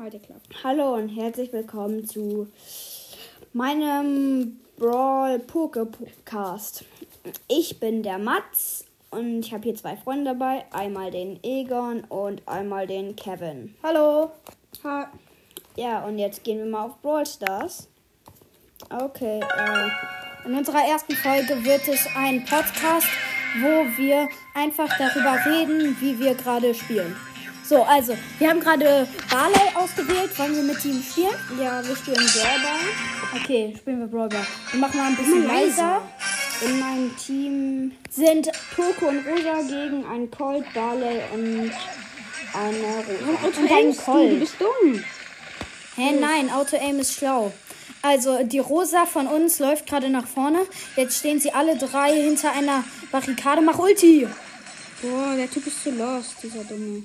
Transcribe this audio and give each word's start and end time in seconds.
Heute 0.00 0.20
klappt. 0.20 0.62
Hallo 0.62 0.94
und 0.94 1.08
herzlich 1.08 1.52
willkommen 1.52 2.06
zu 2.06 2.46
meinem 3.52 4.60
Brawl 4.78 5.40
Poke 5.40 5.86
Podcast. 5.86 6.84
Ich 7.48 7.80
bin 7.80 8.04
der 8.04 8.18
Mats 8.18 8.84
und 9.10 9.40
ich 9.40 9.52
habe 9.52 9.64
hier 9.64 9.74
zwei 9.74 9.96
Freunde 9.96 10.36
dabei. 10.36 10.66
Einmal 10.70 11.10
den 11.10 11.42
Egon 11.42 12.04
und 12.04 12.46
einmal 12.46 12.86
den 12.86 13.16
Kevin. 13.16 13.74
Hallo. 13.82 14.30
Ha 14.84 15.10
Ja, 15.74 16.04
und 16.04 16.18
jetzt 16.18 16.44
gehen 16.44 16.58
wir 16.58 16.66
mal 16.66 16.86
auf 16.86 17.02
Brawl 17.02 17.26
Stars. 17.26 17.88
Okay, 18.90 19.40
äh, 19.40 20.48
In 20.48 20.54
unserer 20.54 20.86
ersten 20.88 21.14
Folge 21.14 21.64
wird 21.64 21.88
es 21.88 22.06
ein 22.16 22.44
Podcast, 22.44 23.08
wo 23.60 24.00
wir 24.00 24.28
einfach 24.54 24.96
darüber 24.96 25.44
reden, 25.44 25.96
wie 26.00 26.20
wir 26.20 26.34
gerade 26.34 26.72
spielen. 26.72 27.16
So, 27.68 27.82
also, 27.82 28.16
wir 28.38 28.48
haben 28.48 28.60
gerade 28.60 29.06
Barley 29.30 29.60
ausgewählt. 29.74 30.36
Wollen 30.38 30.56
wir 30.56 30.62
mit 30.62 30.82
ihm 30.86 31.02
spielen? 31.02 31.34
ja, 31.60 31.86
wir 31.86 31.96
spielen 31.96 32.16
Brawlball. 32.16 33.40
Okay, 33.42 33.74
spielen 33.78 34.00
wir 34.00 34.06
Brawlball. 34.06 34.46
Wir 34.72 34.80
machen 34.80 34.96
mal 34.98 35.08
ein 35.08 35.16
bisschen 35.16 35.46
leiser. 35.46 36.02
In 36.62 36.80
meinem 36.80 37.16
Team 37.16 37.92
Sind 38.10 38.48
Poco 38.74 39.06
und 39.08 39.24
Rosa 39.26 39.60
gegen 39.68 40.04
einen 40.06 40.30
Colt, 40.30 40.64
Barley 40.74 41.20
und 41.32 41.70
eine 42.54 43.04
Rosa. 43.04 43.46
und 43.46 43.70
ein 43.70 43.90
Du 43.92 43.96
Colt. 44.02 44.40
bist 44.40 44.54
dumm. 44.58 45.04
Hä, 45.96 46.12
nein, 46.18 46.50
Auto-Aim 46.50 46.98
ist 47.00 47.14
schlau. 47.18 47.52
Also, 48.00 48.42
die 48.44 48.60
Rosa 48.60 49.04
von 49.04 49.26
uns 49.26 49.58
läuft 49.58 49.86
gerade 49.86 50.08
nach 50.08 50.26
vorne. 50.26 50.60
Jetzt 50.96 51.18
stehen 51.18 51.38
sie 51.38 51.52
alle 51.52 51.76
drei 51.76 52.14
hinter 52.14 52.52
einer 52.52 52.82
Barrikade. 53.12 53.60
Mach 53.60 53.78
Ulti! 53.78 54.26
Boah, 55.02 55.34
der 55.36 55.50
Typ 55.50 55.66
ist 55.66 55.82
zu 55.82 55.90
lost, 55.90 56.36
dieser 56.42 56.64
Dumme. 56.64 57.02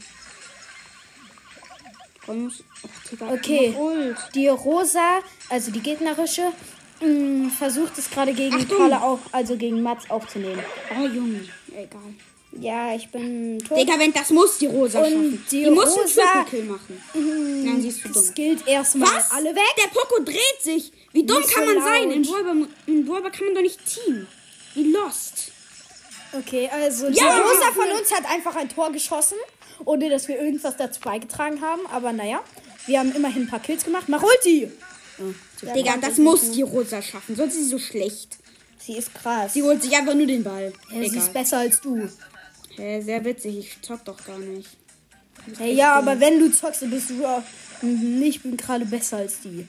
Okay. 2.28 3.76
Die 4.34 4.48
Rosa, 4.48 5.20
also 5.50 5.72
die 5.72 5.82
gegnerische, 5.82 6.52
mh, 7.02 7.50
versucht 7.58 7.98
es 7.98 8.10
gerade 8.10 8.34
gegen! 8.34 8.68
Kalle 8.68 9.02
auf, 9.02 9.20
also 9.32 9.56
gegen 9.58 9.82
Mats 9.82 10.10
aufzunehmen. 10.10 10.64
Oh, 11.00 11.06
Junge. 11.06 11.42
Egal. 11.76 12.02
Ja, 12.60 12.94
ich 12.96 13.10
bin 13.10 13.58
tot. 13.68 13.78
Digga, 13.80 13.98
wenn 13.98 14.14
das 14.14 14.30
muss 14.30 14.60
die 14.60 14.68
Rosa 14.68 15.00
Und 15.00 15.06
schaffen. 15.12 15.44
die 15.52 15.64
Die, 15.64 15.70
muss 15.72 15.98
einen 15.98 16.08
Triple-Kill 16.08 16.64
machen. 16.66 17.04
Nein, 17.66 17.82
sie 17.82 17.88
ist 17.88 18.02
zu 18.02 18.10
dumm. 18.10 18.14
Das 18.14 18.34
gilt 18.36 18.68
erstmal. 18.68 19.10
Was? 19.10 19.32
Alle 19.32 19.56
weg? 19.56 19.76
Der 19.82 19.88
Poco 19.88 20.22
dreht 20.24 20.62
sich. 20.62 20.92
Wie 21.14 21.26
dumm 21.26 21.42
kann 21.52 21.66
man 21.66 21.82
sein? 21.84 22.04
laut. 22.10 22.16
In 22.16 22.22
Brawlball, 22.22 22.68
in 22.86 23.06
Brawlball 23.06 23.32
kann 23.32 23.46
man 23.48 23.56
doch 23.56 23.62
nicht 23.64 23.80
teamen. 23.86 24.28
Wie 24.76 24.84
lost. 24.92 25.52
Okay, 26.32 26.70
also 26.72 27.10
die 27.10 27.18
Ja! 27.18 27.40
Rosa 27.40 27.72
von 27.74 27.90
uns 28.00 28.12
hat 28.14 28.30
einfach 28.32 28.56
ein 28.56 28.70
Tor 28.70 28.92
geschossen, 28.92 29.38
ohne 29.86 30.10
dass 30.10 30.28
wir 30.28 30.40
irgendwas 30.40 30.78
dazu 30.78 31.00
beigetragen 31.02 31.62
haben. 31.62 31.82
Aber 31.92 32.14
naja, 32.14 32.42
wir 32.86 33.00
haben 33.00 33.14
immerhin 33.14 33.44
ein 33.44 33.48
paar 33.48 33.62
Kills 33.62 33.84
gemacht. 33.84 34.10
Mach 34.10 34.24
Ulti! 34.24 34.72
Digga, 35.76 35.98
das 35.98 36.18
muss 36.18 36.52
die 36.52 36.64
Rosa 36.64 37.02
schaffen. 37.02 37.36
Sonst 37.36 37.54
ist 37.54 37.64
sie 37.64 37.70
so 37.70 37.80
schlecht. 37.80 38.38
Sie 38.80 38.98
ist 38.98 39.14
krass. 39.14 39.54
Sie 39.54 39.64
holt 39.64 39.82
sich 39.82 39.96
einfach 39.96 40.16
nur 40.16 40.26
den 40.26 40.44
Ball. 40.44 40.74
Ja, 40.92 41.10
sie 41.10 41.18
ist 41.18 41.34
besser 41.34 41.60
als 41.60 41.80
du. 41.80 42.10
Hä, 42.76 43.02
sehr 43.02 43.24
witzig. 43.24 43.58
Ich 43.58 43.82
zock 43.82 44.04
doch 44.04 44.24
gar 44.26 44.40
nicht. 44.40 44.70
Hey, 45.58 45.74
ja, 45.74 45.96
aber 45.96 46.20
wenn 46.20 46.40
du 46.40 46.52
zockst, 46.52 46.82
dann 46.82 46.90
bist 46.90 47.10
du 47.10 47.22
ja, 47.22 47.44
mhm, 47.82 48.22
ich 48.24 48.42
bin 48.42 48.58
gerade 48.58 48.86
besser 48.86 49.18
als 49.18 49.42
die. 49.42 49.68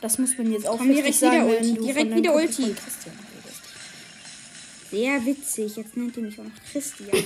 Das 0.00 0.18
muss 0.18 0.36
man 0.38 0.52
jetzt 0.52 0.66
auch 0.66 0.78
Komm, 0.78 0.88
direkt 0.88 1.20
wieder 1.20 1.30
sagen, 1.32 1.48
Ulti, 1.48 1.60
wenn 1.60 1.74
du 1.74 1.82
direkt 1.82 2.14
wieder 2.14 2.34
Ulti. 2.34 2.74
Sehr 4.90 5.26
witzig. 5.26 5.76
Jetzt 5.76 5.96
nennt 5.96 6.16
ihr 6.16 6.22
mich 6.22 6.38
auch 6.38 6.44
noch 6.44 6.52
Christian. 6.70 7.24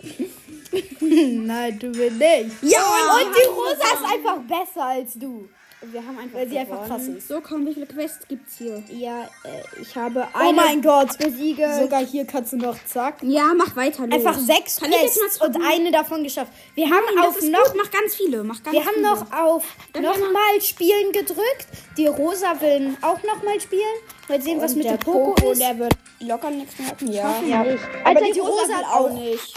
Nein, 1.00 1.78
du 1.78 1.90
bist 1.92 2.16
nicht. 2.16 2.62
Ja, 2.62 2.80
Und 2.80 3.34
die 3.34 3.48
Rosa 3.48 3.94
ist 3.94 4.04
einfach 4.14 4.38
besser 4.42 4.84
als 4.84 5.14
du. 5.14 5.48
Wir 5.92 6.04
haben 6.04 6.18
einfach 6.18 6.38
Weil 6.38 6.48
sie 6.48 6.58
einfach 6.58 6.86
krass 6.86 7.02
gewonnen. 7.02 7.16
ist. 7.18 7.28
So, 7.28 7.40
komm, 7.40 7.66
wie 7.66 7.74
viele 7.74 7.86
Quests 7.86 8.26
gibt's 8.28 8.58
hier? 8.58 8.82
Ja, 8.90 9.22
äh, 9.44 9.80
ich 9.80 9.94
habe 9.96 10.26
Oh 10.34 10.38
eine 10.38 10.52
mein 10.52 10.82
Gott. 10.82 11.16
besiegt. 11.18 11.60
Sogar 11.80 12.04
hier 12.04 12.24
kannst 12.26 12.52
du 12.52 12.56
noch 12.56 12.76
zack. 12.84 13.16
Ja, 13.22 13.52
mach 13.56 13.74
weiter. 13.76 14.06
Los. 14.06 14.14
Einfach 14.14 14.38
sechs 14.38 14.76
Kann 14.80 14.90
ich 14.92 15.00
jetzt 15.02 15.18
Quests 15.20 15.40
und 15.40 15.52
zocken? 15.54 15.66
eine 15.68 15.90
davon 15.90 16.22
geschafft. 16.24 16.52
Wir 16.74 16.86
haben 16.86 17.04
Nein, 17.06 17.16
das 17.16 17.26
auf 17.28 17.38
ist 17.38 17.50
noch 17.50 17.64
gut. 17.64 17.74
Mach 17.82 17.90
ganz 17.90 18.14
viele. 18.14 18.44
Mach 18.44 18.62
ganz 18.62 18.74
wir 18.76 18.84
haben 18.84 18.94
viele. 18.94 19.06
noch 19.08 19.32
auf 19.32 19.64
Dann 19.92 20.02
nochmal 20.02 20.60
spielen 20.60 21.12
gedrückt. 21.12 21.66
Die 21.96 22.06
Rosa 22.06 22.60
will 22.60 22.96
auch 23.02 23.22
nochmal 23.22 23.60
spielen. 23.60 23.82
Mal 24.28 24.42
sehen, 24.42 24.60
was 24.60 24.72
Und 24.72 24.78
mit 24.78 24.86
der 24.86 24.98
dem 24.98 25.04
Poco, 25.04 25.34
Poco, 25.34 25.52
ist. 25.52 25.60
der 25.62 25.78
wird 25.78 25.94
locker 26.20 26.50
nichts 26.50 26.78
mehr 26.78 26.88
hatten. 26.88 27.10
Ja. 27.12 27.40
Ja. 27.46 27.64
Alter, 28.04 28.24
die, 28.34 28.40
Rosa, 28.40 28.68
will 28.68 28.84
auch 28.84 29.10
nicht. 29.12 29.54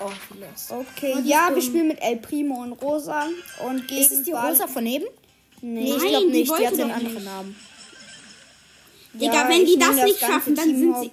Oh. 0.00 0.10
Okay, 0.80 1.14
ja, 1.24 1.50
wir 1.54 1.62
spielen 1.62 1.88
mit 1.88 2.02
El 2.02 2.16
Primo 2.16 2.62
und 2.62 2.72
Rosa. 2.72 3.26
Und 3.64 3.86
gegen 3.86 4.00
Ist 4.00 4.10
es 4.12 4.22
die 4.24 4.32
Rosa 4.32 4.66
von 4.66 4.82
neben? 4.82 5.06
Nee. 5.60 5.80
Nee, 5.82 5.90
ich 5.90 5.96
Nein, 5.98 6.08
glaube 6.08 6.26
die 6.26 6.32
nicht. 6.32 6.44
Die, 6.44 6.48
wollte 6.50 6.66
hat 6.66 6.72
einen 6.74 6.90
anderen 6.90 7.14
nicht. 7.14 7.24
Namen. 7.24 7.56
Digga, 9.14 9.32
Ja, 9.34 9.48
wenn 9.48 9.62
ich 9.62 9.70
die 9.72 9.76
nehm 9.76 9.96
das 9.96 10.04
nicht 10.04 10.20
schaffen, 10.20 10.54
dann 10.54 10.64
Team 10.66 10.78
sind 10.78 10.94
hops. 10.94 11.04
sie. 11.04 11.10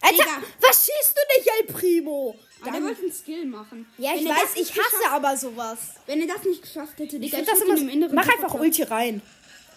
Alter, 0.00 0.16
Digga. 0.16 0.42
was 0.60 0.76
schießt 0.86 1.14
du 1.16 1.20
nicht, 1.38 1.50
El 1.58 1.74
Primo? 1.74 2.36
Ah, 2.64 2.70
der 2.70 2.82
wollte 2.82 3.02
einen 3.02 3.12
Skill 3.12 3.46
machen. 3.46 3.86
Ja, 3.98 4.12
ich 4.14 4.20
Wenn 4.24 4.30
weiß, 4.30 4.54
das 4.54 4.56
ich 4.62 4.70
hasse 4.72 5.10
aber 5.10 5.36
sowas. 5.36 5.78
Wenn 6.06 6.20
er 6.20 6.28
das 6.34 6.44
nicht 6.44 6.62
geschafft 6.62 6.98
hätte, 6.98 7.16
Ich 7.16 7.22
Digga, 7.22 7.38
finde 7.38 7.50
das 7.50 7.60
würd 7.60 7.68
ihn 7.70 7.76
im 7.76 7.82
immer. 7.82 7.92
Inneren 7.92 8.14
Mach 8.14 8.28
einfach. 8.28 8.54
Ulti 8.54 8.82
rein. 8.84 9.20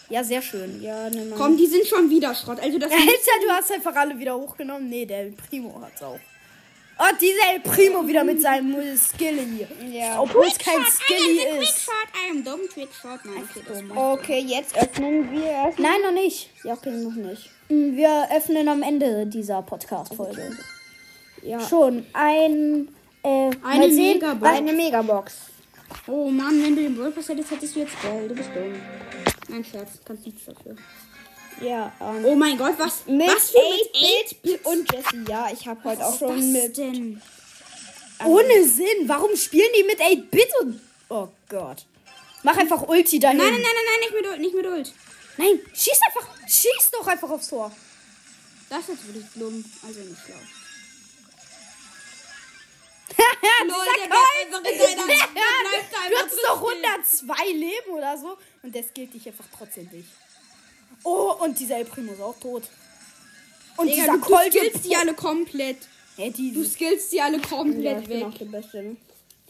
Ja, 0.10 0.24
sehr 0.24 0.42
schön. 0.44 0.84
Ja, 0.84 1.10
ne. 1.10 1.34
Komm, 1.36 1.58
die 1.58 1.66
sind 1.66 1.88
schon 1.88 2.10
wieder 2.12 2.36
Schrott. 2.36 2.60
Also 2.60 2.78
das 2.78 2.92
Alter, 2.92 3.06
du 3.08 3.50
hast 3.52 3.72
einfach 3.72 3.96
alle 3.96 4.20
wieder 4.20 4.36
hochgenommen. 4.38 4.88
Nee, 4.88 5.06
der 5.08 5.32
Primo 5.50 5.82
hat's 5.82 6.04
auch. 6.04 6.20
Oh, 6.98 7.16
dieser 7.20 7.54
El 7.54 7.60
Primo 7.60 8.08
wieder 8.08 8.24
mit 8.24 8.42
seinem 8.42 8.74
Skilly. 8.98 9.68
Ja. 9.92 10.22
Obwohl 10.22 10.46
es 10.46 10.58
kein 10.58 10.82
Skilly 10.86 11.40
the 11.40 11.64
ist. 11.64 11.90
Okay, 13.94 13.98
Okay, 13.98 14.40
jetzt 14.40 14.78
öffnen 14.78 15.30
wir 15.32 15.44
erst. 15.44 15.80
Nein, 15.80 16.02
noch 16.04 16.14
nicht. 16.14 16.50
Ja, 16.64 16.74
okay, 16.74 16.92
noch 16.92 17.14
nicht. 17.16 17.50
Wir 17.68 18.30
öffnen 18.36 18.70
am 18.70 18.82
Ende 18.82 19.26
dieser 19.28 19.62
Podcast-Folge. 19.62 20.58
Ja. 21.42 21.60
Schon 21.60 22.06
ein. 22.14 22.88
Äh, 23.24 23.52
Eine 23.64 23.92
sehen, 23.92 24.14
Megabox. 24.14 24.52
Eine 24.52 24.74
Megabox. 24.74 25.36
Oh 26.08 26.30
Mann, 26.30 26.64
wenn 26.64 26.76
du 26.76 26.82
den 26.84 26.96
Brawl 26.96 27.12
Pass 27.12 27.30
hättest, 27.30 27.52
hättest 27.52 27.76
du 27.76 27.80
jetzt 27.82 28.02
Geld. 28.02 28.32
Du 28.32 28.36
bist 28.36 28.50
dumm. 28.56 28.74
Nein, 29.50 29.64
Scherz, 29.66 30.00
kannst 30.06 30.26
nichts 30.26 30.46
dafür. 30.46 30.76
Ja, 31.62 31.92
ähm. 32.02 32.26
Oh 32.26 32.36
mein 32.36 32.58
Gott, 32.58 32.74
was? 32.78 33.06
Mit 33.06 33.28
was 33.28 33.52
für 33.52 33.58
mit 33.60 33.96
8-Bit 33.96 34.66
und 34.66 34.92
Jesse. 34.94 35.24
Ja, 35.30 35.50
ich 35.52 35.66
habe 35.68 35.84
heute 35.84 36.06
auch 36.06 36.18
schon 36.20 36.52
mit. 36.52 36.78
denn? 36.78 37.22
Ohne 38.26 38.64
Sinn. 38.68 39.08
Warum 39.08 39.36
spielen 39.36 39.70
die 39.78 39.84
mit 39.84 40.00
8-Bit 40.00 40.50
und. 40.62 40.82
Oh 41.10 41.28
Gott. 41.50 41.86
Mach 42.44 42.58
einfach 42.58 42.82
Ulti 42.88 43.20
dahin. 43.20 43.38
Nein, 43.38 43.52
nein, 43.52 43.62
nein, 43.62 43.72
nein, 43.74 44.00
nicht 44.02 44.14
mit 44.14 44.26
Ult, 44.32 44.40
nicht 44.40 44.56
mit 44.56 44.66
Ult. 44.66 44.94
Nein, 45.38 45.60
schieß 45.74 46.00
einfach. 46.08 46.28
Schieß 46.48 46.92
doch 46.92 47.08
einfach 47.08 47.30
aufs 47.30 47.48
Tor. 47.50 47.72
Das 48.70 48.80
ist 48.82 48.90
jetzt 48.90 49.08
wirklich 49.08 49.26
dumm. 49.36 49.64
Also 49.86 50.00
nicht 50.02 50.20
schlau. 50.26 50.36
dieser 53.16 53.76
der 53.98 54.08
bleibt 54.08 54.46
einfach 54.46 54.60
in 54.60 54.78
deiner- 54.80 55.08
der 55.08 55.28
bleibt 55.34 55.94
du 55.94 55.98
einfach 55.98 56.24
hast 56.24 56.44
doch 56.48 56.62
drin 56.68 56.86
102 56.86 57.52
Leben 57.52 57.90
oder 57.92 58.18
so. 58.18 58.38
Und 58.64 58.76
das 58.76 58.86
gilt 58.94 59.14
dich 59.14 59.28
einfach 59.28 59.46
trotzdem 59.58 59.88
nicht. 59.92 60.10
Oh, 61.06 61.34
und 61.40 61.58
dieser 61.60 61.78
El 61.78 61.86
Primo 61.86 62.12
ist 62.14 62.22
auch 62.22 62.36
tot. 62.40 62.64
Und 63.78 63.88
Digga, 63.88 63.96
dieser 64.02 64.14
du, 64.14 64.20
du 64.20 64.26
Colt. 64.26 64.52
skillst 64.54 64.86
die 64.86 64.96
alle 64.96 65.14
komplett. 65.14 65.78
Hä, 66.18 66.30
die, 66.32 66.52
Du 66.54 66.64
skillst 66.66 67.12
die 67.12 67.22
alle 67.22 67.38
Ja, 67.38 67.44
komplett 67.48 68.02
ich 68.02 68.08
bin 68.08 68.20
weg. 68.22 68.26
auch 68.28 68.38
der 68.38 68.46
Beste. 68.46 68.84
ne? 68.84 68.96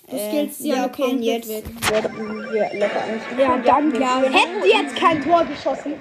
Du 0.10 0.18
skillst 0.18 0.60
die 0.60 0.68
ja, 0.68 0.76
alle 0.84 0.86
okay, 0.92 1.02
komplett 1.04 1.46
jetzt 1.46 1.50
weg. 1.50 1.92
werden 1.92 2.52
wir 2.54 2.80
locker. 2.80 3.40
Ja, 3.40 3.58
dann 3.58 3.96
ja. 4.02 4.22
Hätten 4.22 4.62
die 4.64 4.70
jetzt 4.70 4.96
kein 4.96 5.24
Tor 5.24 5.46
geschossen. 5.46 5.94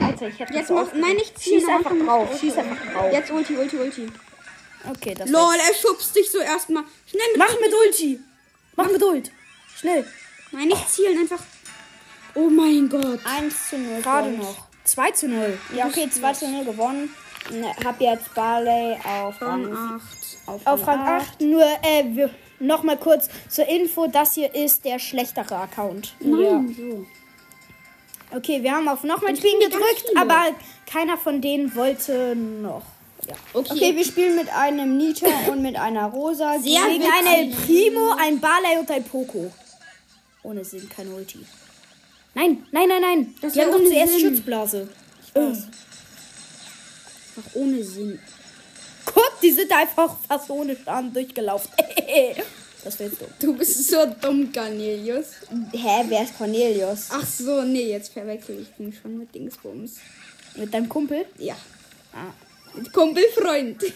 Alter, 0.00 0.28
ich 0.28 0.38
hätte 0.38 0.54
Jetzt 0.54 0.70
mach, 0.70 0.92
nein, 0.92 1.16
nicht 1.16 1.38
ziehen. 1.38 1.60
Schieß 1.60 1.68
einfach 1.68 1.92
drauf. 2.06 2.38
Schieß 2.40 2.56
einfach 2.58 2.92
drauf. 2.92 3.12
Jetzt 3.12 3.30
Ulti, 3.32 3.56
Ulti, 3.56 3.76
Ulti. 3.78 4.06
Okay, 4.90 5.14
das 5.14 5.28
Lol, 5.28 5.54
er 5.56 5.74
schubst 5.74 6.14
dich 6.14 6.30
so 6.30 6.38
erstmal. 6.38 6.84
Schnell 7.06 7.22
mit. 7.32 7.38
Mach 7.38 7.52
mit 7.60 7.72
Ulti. 7.86 8.20
Mach 8.76 8.90
mit 8.92 9.02
Ult. 9.02 9.30
Schnell. 9.76 10.06
Nein, 10.52 10.68
nicht 10.68 10.88
zielen, 10.90 11.18
einfach. 11.18 11.40
Oh 12.34 12.48
mein 12.48 12.88
Gott. 12.88 13.18
1 13.24 13.70
zu 13.70 13.78
0. 13.78 14.02
Gerade 14.02 14.30
noch. 14.30 14.67
2 14.88 15.10
zu 15.12 15.28
0. 15.28 15.58
Ja, 15.74 15.86
okay, 15.86 16.08
2 16.10 16.32
zu 16.32 16.48
0 16.48 16.64
gewonnen. 16.64 17.10
Ne, 17.50 17.72
Hab 17.84 18.00
jetzt 18.00 18.34
Barley 18.34 18.96
auf 19.04 19.40
Rang 19.40 19.72
Rang, 19.72 20.00
8. 20.00 20.38
auf 20.46 20.66
Auf 20.66 20.86
Rang 20.86 21.00
8. 21.00 21.40
Nur, 21.40 21.62
äh, 21.62 22.04
wir, 22.10 22.30
noch 22.60 22.82
mal 22.82 22.96
kurz 22.96 23.28
zur 23.48 23.66
Info. 23.66 24.06
Das 24.06 24.34
hier 24.34 24.54
ist 24.54 24.84
der 24.84 24.98
schlechtere 24.98 25.56
Account. 25.56 26.14
Nein, 26.20 26.74
so. 26.76 27.06
Okay, 28.36 28.62
wir 28.62 28.72
haben 28.72 28.88
auf 28.88 29.04
nochmal 29.04 29.34
spielen 29.36 29.60
gedrückt, 29.60 30.04
aber 30.16 30.48
keiner 30.86 31.16
von 31.16 31.40
denen 31.40 31.74
wollte 31.74 32.36
noch. 32.36 32.82
Ja. 33.26 33.34
Okay. 33.52 33.72
Okay, 33.72 33.96
wir 33.96 34.04
spielen 34.04 34.36
mit 34.36 34.48
einem 34.54 34.96
Nita 34.96 35.26
und 35.50 35.62
mit 35.62 35.76
einer 35.76 36.06
Rosa. 36.06 36.58
Sehr 36.58 36.82
Gegen 36.86 37.04
witzig. 37.04 37.12
ein 37.18 37.26
El 37.26 37.50
Primo, 37.50 38.14
ein 38.18 38.40
Barley 38.40 38.78
und 38.78 38.90
ein 38.90 39.04
Poco. 39.04 39.50
Ohne 40.42 40.64
Sinn, 40.64 40.88
kein 40.88 41.12
Ulti. 41.12 41.44
Nein, 42.38 42.64
nein, 42.70 42.88
nein, 42.88 43.02
nein. 43.02 43.34
Das 43.40 43.52
Die 43.52 43.60
haben 43.60 43.72
doch 43.72 43.84
zuerst 43.84 44.12
Sinn. 44.12 44.20
Schutzblase. 44.20 44.88
Ich 45.26 45.34
weiß. 45.34 45.58
Einfach 47.36 47.54
ohne 47.54 47.82
Sinn. 47.82 48.20
Guck, 49.06 49.40
die 49.42 49.50
sind 49.50 49.72
einfach 49.72 50.16
fast 50.28 50.48
ohne 50.48 50.76
Schaden 50.76 51.12
durchgelaufen. 51.12 51.68
Was 52.84 52.96
willst 53.00 53.20
du? 53.20 53.24
Du 53.40 53.56
bist 53.56 53.88
so 53.88 53.96
dumm, 54.20 54.52
Cornelius. 54.52 55.26
Hä, 55.72 56.04
wer 56.06 56.22
ist 56.22 56.38
Cornelius? 56.38 57.08
Ach 57.10 57.26
so, 57.26 57.62
nee, 57.62 57.90
jetzt 57.90 58.12
verwechsel 58.12 58.60
ich 58.62 58.68
ihn 58.78 58.92
schon 58.92 59.18
mit 59.18 59.34
Dingsbums. 59.34 59.96
Mit 60.54 60.72
deinem 60.72 60.88
Kumpel? 60.88 61.26
Ja. 61.38 61.56
Ah. 62.12 62.32
Mit 62.74 62.92
Kumpelfreund. 62.92 63.82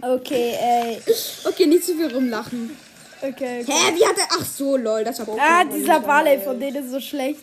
Okay, 0.00 0.54
äh, 0.60 0.96
okay, 1.44 1.66
nicht 1.66 1.84
zu 1.84 1.94
viel 1.94 2.12
rumlachen. 2.12 2.76
Okay. 3.22 3.64
Hä, 3.66 3.94
wie 3.94 4.06
hat 4.06 4.18
er. 4.18 4.26
Ach 4.30 4.44
so, 4.44 4.76
lol, 4.76 5.04
das 5.04 5.18
war 5.20 5.28
Ah, 5.38 5.62
Pokémon. 5.62 5.72
dieser 5.74 6.00
Barley 6.00 6.38
von 6.40 6.58
denen 6.58 6.84
ist 6.84 6.90
so 6.90 7.00
schlecht. 7.00 7.40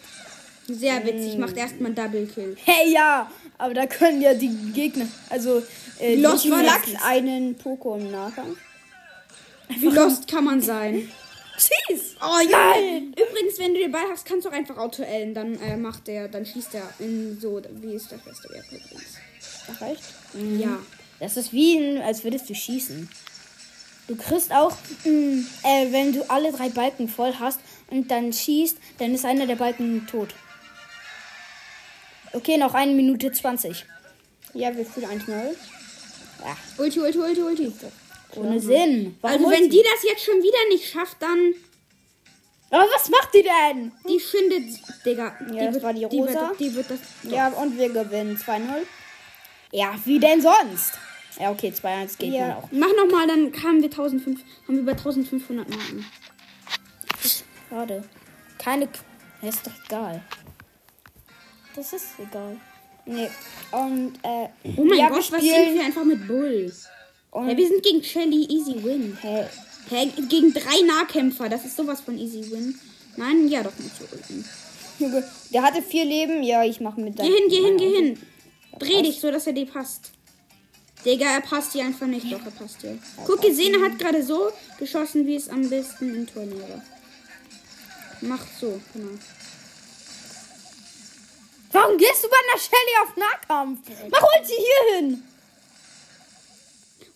Sehr 0.68 1.06
witzig, 1.06 1.38
macht 1.38 1.56
erstmal 1.58 1.94
Double 1.94 2.26
Kill. 2.26 2.58
Hey, 2.66 2.92
ja, 2.92 3.30
aber 3.60 3.74
da 3.76 3.86
können 3.86 4.20
ja 4.22 4.34
die 4.34 4.50
Gegner, 4.74 5.08
also 5.30 5.62
äh, 6.00 6.16
Lost 6.16 6.48
einen 7.04 7.56
im 7.56 8.12
Nahkampf. 8.12 8.58
Wie 9.70 9.88
lost 9.88 10.28
kann 10.28 10.44
man 10.46 10.62
sein? 10.62 11.10
Schieß! 11.58 12.16
Oh 12.22 12.40
ja. 12.50 12.74
Übrigens, 12.78 13.58
wenn 13.60 13.74
du 13.74 13.80
den 13.80 13.92
Ball 13.92 14.04
hast, 14.12 14.26
kannst 14.26 14.46
du 14.46 14.50
auch 14.50 14.54
einfach 14.54 14.78
auto-ellen. 14.78 15.34
Dann 15.34 15.60
äh, 15.62 15.78
macht 15.78 16.08
der, 16.08 16.28
dann 16.28 16.46
schießt 16.46 16.76
er 16.76 16.90
in 17.00 17.40
so, 17.40 17.62
wie 17.82 17.94
ist 17.94 18.12
das 18.12 18.22
beste 18.22 18.50
Wert 18.50 18.66
übrigens. 18.72 19.16
Ach, 19.72 19.82
echt? 19.88 20.04
Ja. 20.60 20.78
Das 21.20 21.38
ist 21.38 21.54
wie, 21.54 21.78
ein, 21.78 22.02
als 22.02 22.24
würdest 22.24 22.50
du 22.50 22.54
schießen. 22.56 23.10
Du 24.08 24.16
kriegst 24.16 24.52
auch, 24.52 24.76
mh, 25.04 25.44
äh, 25.64 25.92
wenn 25.92 26.14
du 26.14 26.30
alle 26.30 26.52
drei 26.52 26.70
Balken 26.70 27.08
voll 27.10 27.34
hast 27.40 27.60
und 27.90 28.10
dann 28.12 28.32
schießt, 28.32 28.78
dann 29.00 29.14
ist 29.16 29.26
einer 29.26 29.48
der 29.48 29.56
Balken 29.56 30.06
tot. 30.08 30.30
Okay, 32.34 32.58
noch 32.58 32.74
eine 32.74 32.94
Minute 32.94 33.32
20. 33.32 33.86
Ja, 34.54 34.76
wir 34.76 34.86
führen 34.86 35.22
1-0. 35.22 35.56
Ulti, 36.78 37.00
Ulti, 37.00 37.18
Ulti, 37.20 37.42
Ulti. 37.42 37.72
Ohne 38.36 38.60
Sinn. 38.60 39.18
Warum 39.22 39.46
Also 39.46 39.52
wenn 39.52 39.70
die 39.70 39.82
das 39.82 40.04
jetzt 40.04 40.24
schon 40.24 40.42
wieder 40.42 40.58
nicht 40.70 40.90
schafft, 40.92 41.18
dann 41.22 41.54
Aber 42.70 42.86
was 42.94 43.10
macht 43.10 43.34
die 43.34 43.44
denn? 43.44 43.92
die 44.08 44.20
schindet, 44.20 44.80
Digga. 45.06 45.34
Ja, 45.54 45.72
das 45.72 45.82
war 45.82 45.94
die 45.94 46.08
Die 46.10 46.20
Rosa. 46.20 46.50
wird, 46.50 46.60
die 46.60 46.76
wird 46.76 46.92
das. 46.92 47.00
Ja, 47.24 47.48
und 47.48 47.78
wir 47.78 47.90
gewinnen 47.90 48.38
2-0. 48.38 48.62
Ja, 49.72 49.96
wie 50.04 50.20
denn 50.20 50.42
sonst? 50.42 50.94
Ja, 51.40 51.52
okay, 51.52 51.70
2-1 51.72 52.18
geht 52.18 52.34
Ja. 52.34 52.58
auch. 52.58 52.70
Mach 52.72 52.88
noch 52.96 53.12
mal, 53.12 53.28
dann 53.28 53.52
haben 53.64 53.82
wir 53.82 53.90
1500, 53.90 54.44
haben 54.68 54.76
wir 54.76 54.82
über 54.82 54.92
1500 54.94 55.70
Marken. 55.70 56.06
Schade. 57.70 58.04
Keine. 58.58 58.88
Ist 59.42 59.66
doch 59.68 59.72
egal. 59.86 60.24
Das 61.76 61.94
ist 61.94 62.06
egal. 62.20 62.58
Nee. 63.06 63.30
Und, 63.72 64.14
äh, 64.24 64.48
Oh 64.78 64.84
mein 64.86 64.98
ja, 64.98 65.10
Gott, 65.10 65.18
was 65.32 65.42
sind 65.42 65.52
spielen. 65.52 65.76
wir 65.76 65.86
einfach 65.86 66.04
mit 66.06 66.26
Bull? 66.28 66.72
Und, 67.32 67.50
Ja, 67.50 67.58
wir 67.58 67.68
sind 67.68 67.84
gegen 67.84 68.04
Shelly, 68.04 68.46
easy 68.50 68.82
win. 68.84 69.18
hä, 69.22 69.46
Hä, 69.90 70.10
gegen 70.30 70.52
drei 70.52 70.82
Nahkämpfer, 70.88 71.48
das 71.48 71.64
ist 71.66 71.76
sowas 71.78 72.02
von 72.02 72.18
easy 72.18 72.50
win. 72.50 72.74
Nein, 73.18 73.48
ja 73.48 73.62
doch 73.62 73.78
nicht 73.78 73.92
so. 73.96 74.06
Junge, 74.98 75.24
der 75.54 75.62
hatte 75.62 75.82
vier 75.84 76.06
Leben. 76.06 76.42
Ja, 76.42 76.64
ich 76.64 76.80
mache 76.82 77.00
mit 77.00 77.18
Geh 77.18 77.24
hin, 77.24 77.34
geh 77.50 77.62
hin, 77.62 77.78
geh 77.78 77.90
hin. 77.96 78.20
Dreh 78.80 79.04
dich 79.04 79.20
so, 79.22 79.30
dass 79.30 79.46
er 79.46 79.54
dir 79.54 79.68
passt. 79.68 80.12
Digga, 81.06 81.26
er 81.36 81.42
passt 81.42 81.74
hier 81.74 81.86
einfach 81.86 82.08
nicht. 82.08 82.26
Doch, 82.32 82.44
er 82.44 82.52
passt 82.52 82.82
hier. 82.82 82.98
Guck, 83.26 83.42
gesehen, 83.42 83.76
er 83.76 83.90
hat 83.92 84.00
gerade 84.00 84.24
so 84.24 84.52
geschossen, 84.80 85.26
wie 85.28 85.36
es 85.36 85.48
am 85.50 85.70
besten 85.70 86.14
im 86.16 86.28
Tor 86.28 86.44
wäre. 86.50 86.82
Mach 88.22 88.42
so, 88.60 88.80
genau. 88.94 89.12
Warum 91.72 91.98
gehst 91.98 92.24
du 92.24 92.30
bei 92.30 92.38
einer 92.50 92.60
Shelly 92.60 93.04
auf 93.04 93.18
Nahkampf? 93.18 93.80
Mach 94.10 94.22
holt 94.22 94.48
sie 94.48 94.54
hier 94.54 94.96
hin. 94.98 95.24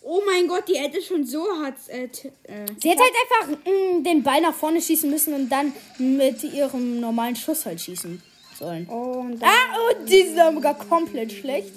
Oh 0.02 0.22
mein 0.24 0.46
Gott, 0.48 0.68
die 0.68 0.76
hätte 0.78 1.00
schon 1.02 1.26
so 1.26 1.44
hat. 1.62 1.74
Äh, 1.88 2.04
äh, 2.04 2.66
Sie 2.80 2.88
hätte 2.90 3.02
halt 3.02 3.12
einfach 3.30 3.58
mh, 3.66 4.02
den 4.02 4.22
Ball 4.22 4.40
nach 4.40 4.54
vorne 4.54 4.80
schießen 4.80 5.10
müssen 5.10 5.34
und 5.34 5.48
dann 5.50 5.72
mit 5.98 6.42
ihrem 6.44 7.00
normalen 7.00 7.36
Schuss 7.36 7.66
halt 7.66 7.80
schießen 7.80 8.22
sollen. 8.58 8.86
Und 8.86 9.40
dann, 9.40 9.48
Ah, 9.48 9.76
und 10.00 10.08
die 10.08 10.22
sind 10.22 10.54
sogar 10.54 10.74
komplett 10.74 11.32
schlecht. 11.32 11.70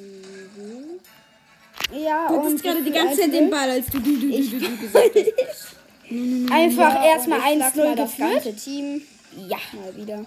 Ja, 1.96 2.28
du 2.28 2.36
und 2.36 2.52
bist 2.52 2.64
gerade 2.64 2.82
die 2.82 2.94
wir 2.94 3.04
ganze 3.04 3.22
Zeit 3.22 3.34
den 3.34 3.50
Ball, 3.50 3.70
als 3.70 3.86
du 3.88 4.00
du 4.00 4.12
du 4.12 4.30
du 4.30 4.42
du, 4.42 4.60
du 4.60 4.78
gesagt 4.82 5.16
hast. 5.16 6.52
Einfach 6.52 6.94
Ja, 6.96 7.06
erstmal 7.06 7.40
und 7.40 7.46
ich 7.48 7.54
schlag 7.54 7.76
mal 7.76 7.92
1-0 7.94 7.96
das 7.96 8.18
ganze 8.18 8.56
Team. 8.56 9.02
Ja. 9.48 9.58
Mal 9.74 9.96
wieder. 9.96 10.26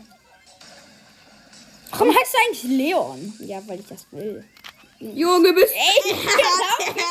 Warum 1.90 2.08
heißt 2.08 2.34
du 2.34 2.38
eigentlich 2.46 2.62
Leon? 2.78 3.34
Ja, 3.40 3.60
weil 3.66 3.80
ich 3.80 3.86
das 3.86 4.06
will. 4.10 4.44
Junge, 4.98 5.52
bist 5.52 5.74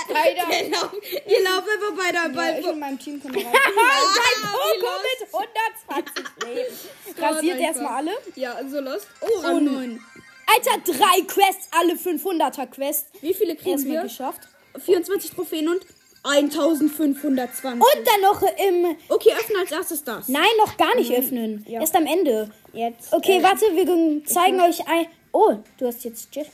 Leider. 0.10 0.42
Genau. 0.63 0.90
Ihr 1.28 1.44
lauft 1.44 1.68
einfach 1.69 1.96
bei 1.96 2.12
der 2.12 2.22
Ja, 2.24 2.28
Ball. 2.30 2.60
ich 2.60 2.66
und 2.66 2.80
meinem 2.80 3.00
Team 3.00 3.22
können 3.22 3.36
rein. 3.36 3.46
Sein 3.46 4.52
Poco 4.52 4.92
mit 5.06 6.02
120 6.02 6.56
Leben. 6.56 6.75
Rasiert 7.22 7.60
erstmal 7.60 7.96
alle. 7.98 8.12
Ja, 8.36 8.57
so 8.68 8.80
lost. 8.80 9.07
Oh, 9.22 9.40
Rang 9.42 9.63
9. 9.63 10.00
Alter, 10.47 10.81
drei 10.92 11.21
Quests, 11.27 11.68
alle 11.71 11.94
500er 11.94 12.68
Quests. 12.68 13.07
Wie 13.21 13.33
viele 13.33 13.56
kriegen 13.56 13.71
Erstmal 13.71 13.97
wir? 13.97 14.03
geschafft. 14.03 14.42
24 14.83 15.31
Trophäen 15.31 15.69
und 15.69 15.86
1520. 16.24 17.63
Und 17.65 17.81
dann 18.06 18.21
noch 18.21 18.42
im. 18.42 18.97
okay, 19.09 19.31
öffne 19.39 19.59
als 19.59 19.71
erstes 19.71 20.03
das. 20.03 20.27
Nein, 20.27 20.44
noch 20.57 20.75
gar 20.77 20.95
nicht 20.95 21.12
öffnen. 21.12 21.63
Ja. 21.68 21.81
Erst 21.81 21.95
am 21.95 22.06
Ende. 22.06 22.50
Jetzt. 22.74 23.13
Okay, 23.13 23.38
äh, 23.38 23.44
warte, 23.44 23.65
wir 23.74 24.25
zeigen 24.25 24.59
euch 24.59 24.88
ein. 24.88 25.07
Oh, 25.31 25.56
du 25.77 25.88
hast 25.88 26.03
jetzt 26.03 26.33
Jet. 26.36 26.47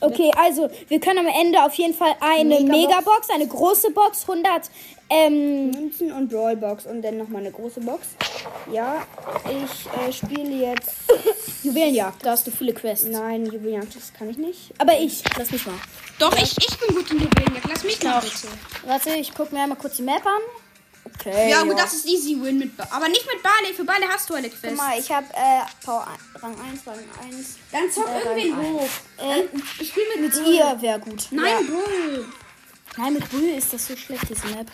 Okay, 0.00 0.30
also 0.36 0.68
wir 0.88 1.00
können 1.00 1.26
am 1.26 1.32
Ende 1.40 1.62
auf 1.62 1.74
jeden 1.74 1.94
Fall 1.94 2.14
eine 2.20 2.60
Megabox. 2.60 2.76
Megabox, 2.76 3.30
eine 3.30 3.46
große 3.46 3.90
Box, 3.90 4.22
100 4.28 4.70
ähm, 5.08 5.70
Münzen 5.70 6.10
und 6.12 6.28
Brawlbox 6.28 6.86
und 6.86 7.02
dann 7.02 7.18
nochmal 7.18 7.42
eine 7.42 7.52
große 7.52 7.80
Box. 7.80 8.08
Ja, 8.72 9.06
ich 9.44 10.08
äh, 10.08 10.12
spiele 10.12 10.54
jetzt. 10.54 10.92
Juwelenjagd. 11.62 12.24
Da 12.24 12.32
hast 12.32 12.46
du 12.46 12.50
viele 12.50 12.72
Quests. 12.72 13.06
Nein, 13.08 13.46
Jubiläum, 13.46 13.86
das 13.94 14.12
kann 14.12 14.28
ich 14.30 14.38
nicht. 14.38 14.72
Aber 14.78 14.98
ich, 14.98 15.22
lass 15.38 15.50
mich 15.50 15.64
mal. 15.66 15.76
Doch, 16.18 16.34
ich, 16.36 16.56
ich 16.58 16.78
bin 16.78 16.96
gut 16.96 17.10
in 17.10 17.18
Juwelenjagd. 17.18 17.68
Lass 17.68 17.84
mich 17.84 18.02
mal 18.02 18.20
bitte. 18.20 18.48
Warte, 18.84 19.10
ich 19.10 19.32
gucke 19.32 19.54
mir 19.54 19.62
einmal 19.62 19.78
kurz 19.78 19.96
die 19.96 20.02
Map 20.02 20.26
an. 20.26 20.42
Okay. 21.18 21.50
Ja, 21.50 21.62
gut, 21.62 21.78
das 21.78 21.94
ist 21.94 22.06
easy 22.06 22.36
win 22.40 22.58
mit 22.58 22.76
ba 22.76 22.86
Aber 22.90 23.08
nicht 23.08 23.26
mit 23.32 23.42
Barley. 23.42 23.72
Für 23.74 23.84
Barley 23.84 24.06
hast 24.10 24.28
du 24.30 24.34
alle 24.34 24.48
Guck 24.48 24.60
Quests. 24.60 24.76
mal, 24.76 24.98
ich 24.98 25.10
habe 25.10 25.26
äh, 25.34 25.62
Power 25.84 26.06
Rang 26.42 26.54
1, 26.70 26.86
Rang 26.86 26.98
1. 27.30 27.56
Dann 27.72 27.90
zock 27.90 28.06
Äh, 28.08 28.42
irgendwen 28.42 28.62
hoch. 28.74 28.88
Äh, 29.18 29.42
Ich 29.80 29.88
spiele 29.88 30.06
mit, 30.16 30.34
mit 30.34 30.44
Bull. 30.44 30.54
ihr 30.54 30.76
wäre 30.82 30.98
gut. 31.00 31.26
Nein, 31.30 31.66
Bull. 31.66 32.26
Nein, 32.98 33.12
mit 33.14 33.28
Bull 33.30 33.48
ist 33.56 33.72
das 33.72 33.86
so 33.86 33.96
schlecht, 33.96 34.28
diese 34.28 34.46
Map. 34.48 34.66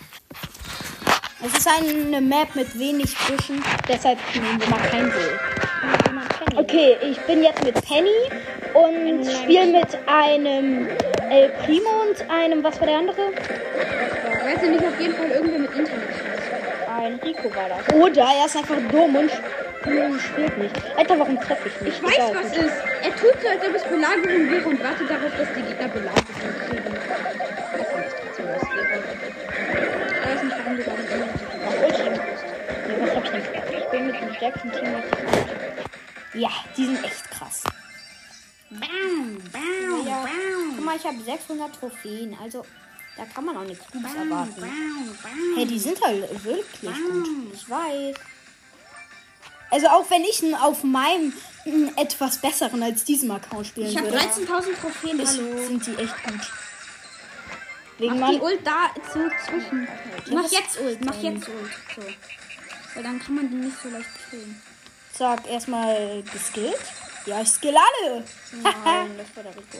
Es 1.45 1.59
ist 1.59 1.67
eine 1.69 2.21
Map 2.21 2.55
mit 2.55 2.79
wenig 2.79 3.17
Büschen, 3.27 3.63
deshalb 3.89 4.19
nehmen 4.35 4.61
wir 4.61 4.69
mal 4.69 4.81
kein 4.91 5.11
Bull. 5.11 5.41
Okay, 6.55 6.97
ich 7.03 7.19
bin 7.23 7.43
jetzt 7.43 7.65
mit 7.65 7.75
Penny 7.85 8.11
und 8.75 9.25
spiele 9.25 9.67
mit 9.67 9.89
einem 10.07 10.87
El 11.31 11.49
Primo 11.65 11.89
und 12.09 12.31
einem, 12.31 12.63
was 12.63 12.79
war 12.79 12.87
der 12.87 12.99
andere? 12.99 13.33
Weiß 13.33 14.63
ja 14.63 14.69
nicht, 14.69 14.85
auf 14.85 15.01
jeden 15.01 15.15
Fall 15.17 15.31
irgendwer 15.31 15.59
mit 15.61 15.71
Internet. 15.75 16.02
Ein 17.03 17.15
Rico 17.25 17.53
war 17.55 17.69
das. 17.69 17.95
Oder 17.95 18.23
er 18.39 18.47
ist 18.47 18.57
einfach 18.57 18.77
dumm 18.91 19.17
und 19.17 19.27
sp- 19.27 19.43
spielt 20.21 20.57
nicht. 20.59 20.75
Alter, 20.97 21.19
warum 21.19 21.41
treffe 21.41 21.69
ich 21.69 21.81
nicht? 21.81 21.97
Ich 21.97 22.03
weiß, 22.03 22.33
was 22.33 22.57
ist. 22.57 22.77
Er 23.03 23.11
tut 23.17 23.43
so, 23.43 23.49
als 23.49 23.67
ob 23.69 23.75
es 23.75 23.83
Belagerung 23.83 24.51
wäre 24.51 24.69
und 24.69 24.81
wartet 24.85 25.11
darauf, 25.11 25.33
dass 25.37 25.49
die 25.57 25.63
Gegner 25.63 25.89
belagert 25.89 26.25
sind. 26.29 26.55
Ich 30.13 30.25
weiß 30.25 30.43
nicht, 30.45 30.57
warum 30.59 30.77
du 30.77 30.83
da 30.85 30.93
nicht 30.93 31.11
Ach, 31.67 31.83
Ulti. 31.83 32.11
Nee, 32.87 32.97
was 33.01 33.11
hab 33.17 33.25
ich 33.73 33.85
bin 33.91 34.07
mit 34.07 34.21
dem 34.21 34.35
stärksten 34.35 34.71
Team. 34.73 34.95
Ja, 36.35 36.51
die 36.77 36.85
sind 36.87 37.05
echt 37.05 37.31
krass. 37.33 37.65
Bam, 38.71 39.39
bam, 39.53 40.07
Ja. 40.07 40.23
bam. 40.23 40.77
Guck 40.77 40.85
mal, 40.85 40.97
ich 40.97 41.05
habe 41.05 41.17
600 41.21 41.75
Trophäen. 41.79 42.37
Also, 42.43 42.65
da 43.17 43.25
kann 43.27 43.45
man 43.45 43.57
auch 43.57 43.65
nichts 43.65 43.85
Gutes 43.91 44.15
erwarten. 44.15 44.65
Hey, 45.57 45.67
die 45.67 45.79
sind 45.79 46.01
halt 46.01 46.45
wirklich 46.45 46.95
gut. 46.95 47.29
Ich 47.53 47.69
weiß. 47.69 48.17
Also 49.71 49.87
auch 49.89 50.11
wenn 50.11 50.23
ich 50.23 50.43
auf 50.57 50.85
meinem 50.85 51.33
etwas 51.97 52.39
besseren 52.39 52.83
als 52.83 53.05
diesem 53.05 53.31
Account 53.31 53.67
spielen 53.69 53.89
Ich 53.89 53.97
habe 53.97 54.11
würde, 54.11 54.19
13.000 54.19 54.81
Trophäen, 54.81 55.19
hallo. 55.19 55.67
sind 55.67 55.87
die 55.87 55.95
echt 55.95 56.25
gut. 56.25 56.53
Wegen 57.99 58.19
Mach 58.19 58.31
die 58.31 58.41
Ult 58.41 58.67
da 58.67 58.91
so 59.13 59.21
zwischen. 59.47 59.89
Mach 60.31 60.51
jetzt 60.51 60.81
Ult, 60.81 61.05
mach 61.05 61.23
jetzt 61.23 61.49
Ult. 61.49 61.71
So. 61.95 62.03
Weil 62.95 63.03
dann 63.03 63.19
kann 63.21 63.35
man 63.35 63.49
die 63.49 63.57
nicht 63.57 63.77
so 63.83 63.89
leicht 63.89 64.09
killen. 64.29 64.61
sag 65.17 65.49
erstmal 65.49 66.23
geskillt. 66.33 66.81
Ja, 67.27 67.41
ich 67.41 67.49
skill 67.49 67.77
alle. 67.77 68.25
Nein, 68.63 69.11
das 69.17 69.37
war 69.37 69.45
der 69.45 69.53
Rico. 69.53 69.79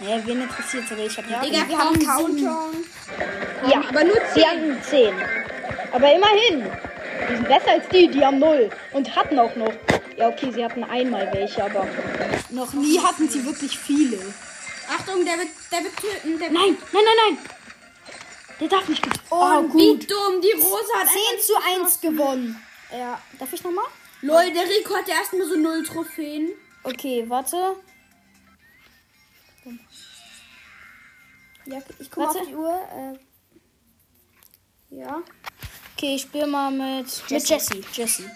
Naja, 0.00 0.20
wen 0.24 0.42
interessiert's, 0.42 0.90
aber 0.92 1.02
ich 1.04 1.16
habe 1.16 1.28
ja. 1.30 1.40
Digga, 1.40 1.68
Wir 1.68 1.78
haben. 1.78 1.98
Countdown. 1.98 2.84
ja, 3.70 3.82
aber 3.88 4.04
nur 4.04 4.16
sie 4.34 4.40
10. 4.40 4.46
hatten 4.48 4.82
10. 4.82 5.14
Aber 5.92 6.12
immerhin. 6.14 6.70
Die 7.28 7.34
sind 7.36 7.48
besser 7.48 7.70
als 7.72 7.88
die, 7.88 8.08
die 8.08 8.24
haben 8.24 8.38
0. 8.38 8.70
Und 8.92 9.14
hatten 9.16 9.38
auch 9.38 9.54
noch. 9.56 9.72
Ja, 10.16 10.28
okay, 10.28 10.50
sie 10.52 10.64
hatten 10.64 10.84
einmal 10.84 11.28
welche, 11.32 11.62
aber 11.64 11.86
noch 12.50 12.72
nie 12.72 12.98
hatten 12.98 13.28
sie 13.28 13.44
wirklich 13.44 13.78
viele. 13.78 14.18
Achtung, 14.88 15.24
der 15.24 15.38
wird, 15.38 15.48
der 15.70 15.84
wird 15.84 15.96
töten. 15.96 16.38
Der 16.38 16.50
Nein, 16.50 16.76
nein, 16.92 17.02
nein, 17.04 17.34
nein. 17.34 17.38
Der 18.60 18.68
darf 18.68 18.88
nicht 18.88 19.02
gewinnen. 19.02 19.22
Oh, 19.30 19.62
Wie 19.62 19.68
gut. 19.68 20.10
dumm, 20.10 20.40
die 20.42 20.52
Rosa 20.60 20.94
hat 20.98 21.08
10 21.08 21.40
zu 21.40 21.52
1 21.82 22.00
gewonnen. 22.00 22.60
Ja, 22.92 23.20
darf 23.38 23.52
ich 23.52 23.62
nochmal? 23.62 23.84
Leute, 24.22 24.52
der 24.52 24.64
Rico 24.64 24.94
hat 24.96 25.08
erstmal 25.08 25.46
so 25.46 25.56
null 25.56 25.82
Trophäen. 25.84 26.50
Okay, 26.82 27.24
warte. 27.28 27.76
Ja, 31.70 31.78
ich 31.98 32.10
gucke 32.10 32.28
auf 32.28 32.36
die 32.46 32.54
Uhr. 32.54 32.80
Äh, 32.92 33.18
ja. 34.96 35.22
Okay, 35.96 36.16
ich 36.16 36.22
spiele 36.22 36.46
mal 36.46 36.70
mit 36.70 37.06
Jessie. 37.28 37.34
Mit 37.34 37.48
Jessie. 37.48 37.84
Jessie. 37.92 38.30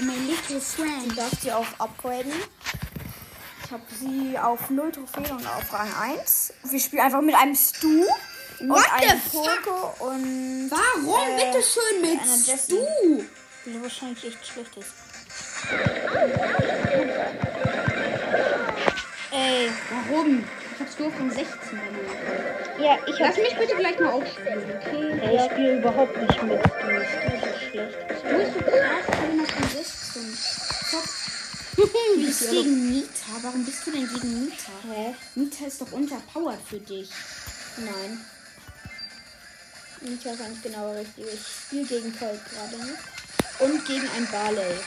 Mein 0.00 0.26
little 0.26 0.60
friend. 0.60 1.10
Du 1.10 1.14
darfst 1.14 1.42
sie 1.42 1.52
auch 1.52 1.66
upgraden. 1.78 2.32
Ich 3.64 3.70
habe 3.70 3.82
sie 4.00 4.38
auf 4.38 4.70
0 4.70 4.92
Trophäen 4.92 5.36
und 5.36 5.46
auf 5.46 5.72
Rang 5.72 5.92
1. 5.94 6.54
Wir 6.70 6.80
spielen 6.80 7.02
einfach 7.02 7.20
mit 7.20 7.34
einem 7.34 7.54
Stu 7.54 8.02
und 8.60 8.70
What 8.70 8.82
the 8.98 9.06
einem 9.06 9.20
fuck? 9.20 9.62
Poco 9.62 10.06
und 10.06 10.70
Warum? 10.70 11.38
Äh, 11.38 11.52
Bitte 11.52 11.62
schön 11.62 12.00
mit 12.00 12.20
einer 12.22 12.36
Jessie. 12.36 12.78
du. 13.02 13.24
Die 13.66 13.82
wahrscheinlich 13.82 14.24
echt 14.24 14.46
schlecht 14.46 14.74
ist. 14.78 14.92
Ey. 19.30 19.70
Warum? 19.90 20.44
Ich 20.74 20.80
hab's 20.80 20.98
nur 20.98 21.12
von 21.12 21.30
16 21.30 21.48
gemacht. 21.70 22.70
Ja, 22.80 22.96
ich 23.06 23.18
Lass 23.18 23.36
mich 23.36 23.56
bitte 23.56 23.74
gleich 23.76 23.98
mal 23.98 24.12
aufspielen, 24.12 24.64
okay? 24.76 25.20
Ey, 25.20 25.36
ich 25.36 25.42
spiele 25.50 25.78
überhaupt 25.78 26.16
nicht 26.16 26.42
mit. 26.44 26.62
Du 26.62 26.68
bist 26.68 27.12
so 27.42 27.70
schlecht. 27.70 27.98
Du 28.24 28.38
bist 28.38 28.54
so 28.54 28.60
krass, 28.60 29.04
ich 29.08 29.18
bin 29.18 29.46
von 29.46 29.68
16. 29.68 30.38
Du 31.76 31.86
bist 32.24 32.50
gegen 32.50 32.90
Nita. 32.90 33.32
Warum 33.42 33.64
bist 33.64 33.86
du 33.86 33.90
denn 33.90 34.08
gegen 34.08 34.44
Nita? 34.44 34.72
Hä? 34.92 35.14
Nita 35.34 35.66
ist 35.66 35.80
doch 35.80 35.92
unterpowered 35.92 36.60
für 36.68 36.78
dich. 36.78 37.10
Nein. 37.76 38.24
Ich 40.00 40.24
weiß 40.24 40.38
nicht 40.48 40.62
genau 40.62 40.92
richtig. 40.92 41.24
Ich 41.34 41.40
spiele 41.40 41.84
gegen 41.86 42.18
Colt 42.18 42.40
gerade 42.50 42.76
nicht. 42.84 42.98
Und 43.58 43.84
gegen 43.84 44.08
ein 44.16 44.28
Barley. 44.30 44.78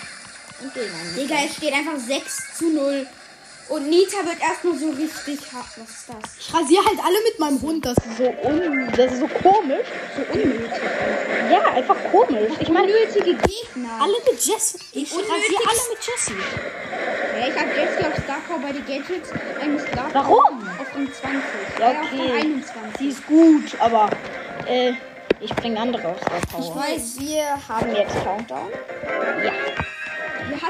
Und 0.62 0.74
gegen 0.74 0.94
einen. 0.94 1.16
Digga, 1.16 1.36
es 1.46 1.56
steht 1.58 1.74
einfach 1.74 2.00
6 2.00 2.58
zu 2.58 2.70
0. 2.70 3.08
Und 3.72 3.90
Nita 3.90 4.18
wird 4.25 4.42
erstmal 4.42 4.75
so 4.78 4.90
richtig 4.90 5.40
hart. 5.54 5.66
Was 5.78 5.90
ist 5.90 6.10
das? 6.10 6.38
Ich 6.38 6.54
rasiere 6.54 6.84
halt 6.86 7.00
alle 7.00 7.18
mit 7.24 7.40
meinem 7.40 7.62
Hund. 7.62 7.86
Das 7.86 7.96
ist 7.98 8.18
so 8.18 8.25
un 8.44 8.92
das 8.98 9.13
ist 9.13 9.20
so 9.22 9.28
komisch. 9.28 9.88
So 10.18 10.22
unnötig. 10.34 10.82
Ja, 11.50 11.72
einfach 11.72 11.96
komisch. 12.12 12.51
Ich 12.60 12.68
meine, 12.68 12.88
Unnötige 12.88 13.34
Gegner. 13.36 13.90
alle 14.01 14.18
mit 14.30 14.46
Jessie. 14.46 14.78
Ich 14.92 15.13
rasiere 15.13 15.63
alle 15.70 15.84
mit 15.90 16.00
Jessie. 16.06 16.36
Ja, 17.40 17.48
ich 17.48 17.56
hab 17.56 17.68
Jessie 17.78 18.06
auf 18.06 18.24
Starcore 18.24 18.60
bei 18.62 18.72
den 18.74 18.86
Gadgets. 18.86 19.30
Einen 19.62 19.80
Starcore 19.80 20.13
Warum? 20.13 20.68
Auf 20.78 20.94
Rang 20.94 21.08
20. 21.13 21.42
Ja, 21.80 21.92
Äh, 21.92 21.96
auf 21.96 22.06
okay. 22.12 22.30
Rang 22.30 22.42
21. 22.42 22.98
Die 23.00 23.08
ist 23.08 23.25
gut, 23.25 23.80
aber 23.80 24.10
äh, 24.68 24.92
ich 25.40 25.56
bringe 25.56 25.80
andere 25.80 26.10
aus 26.10 26.20
der 26.20 26.60
Ich 26.60 26.75
weiß, 26.75 27.20
wir 27.20 27.46
haben 27.70 27.96
jetzt 27.96 28.16
Countdown. 28.24 28.70
Ja. 29.46 29.54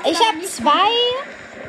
Ich 0.05 0.19
habe 0.19 0.41
zwei 0.43 0.89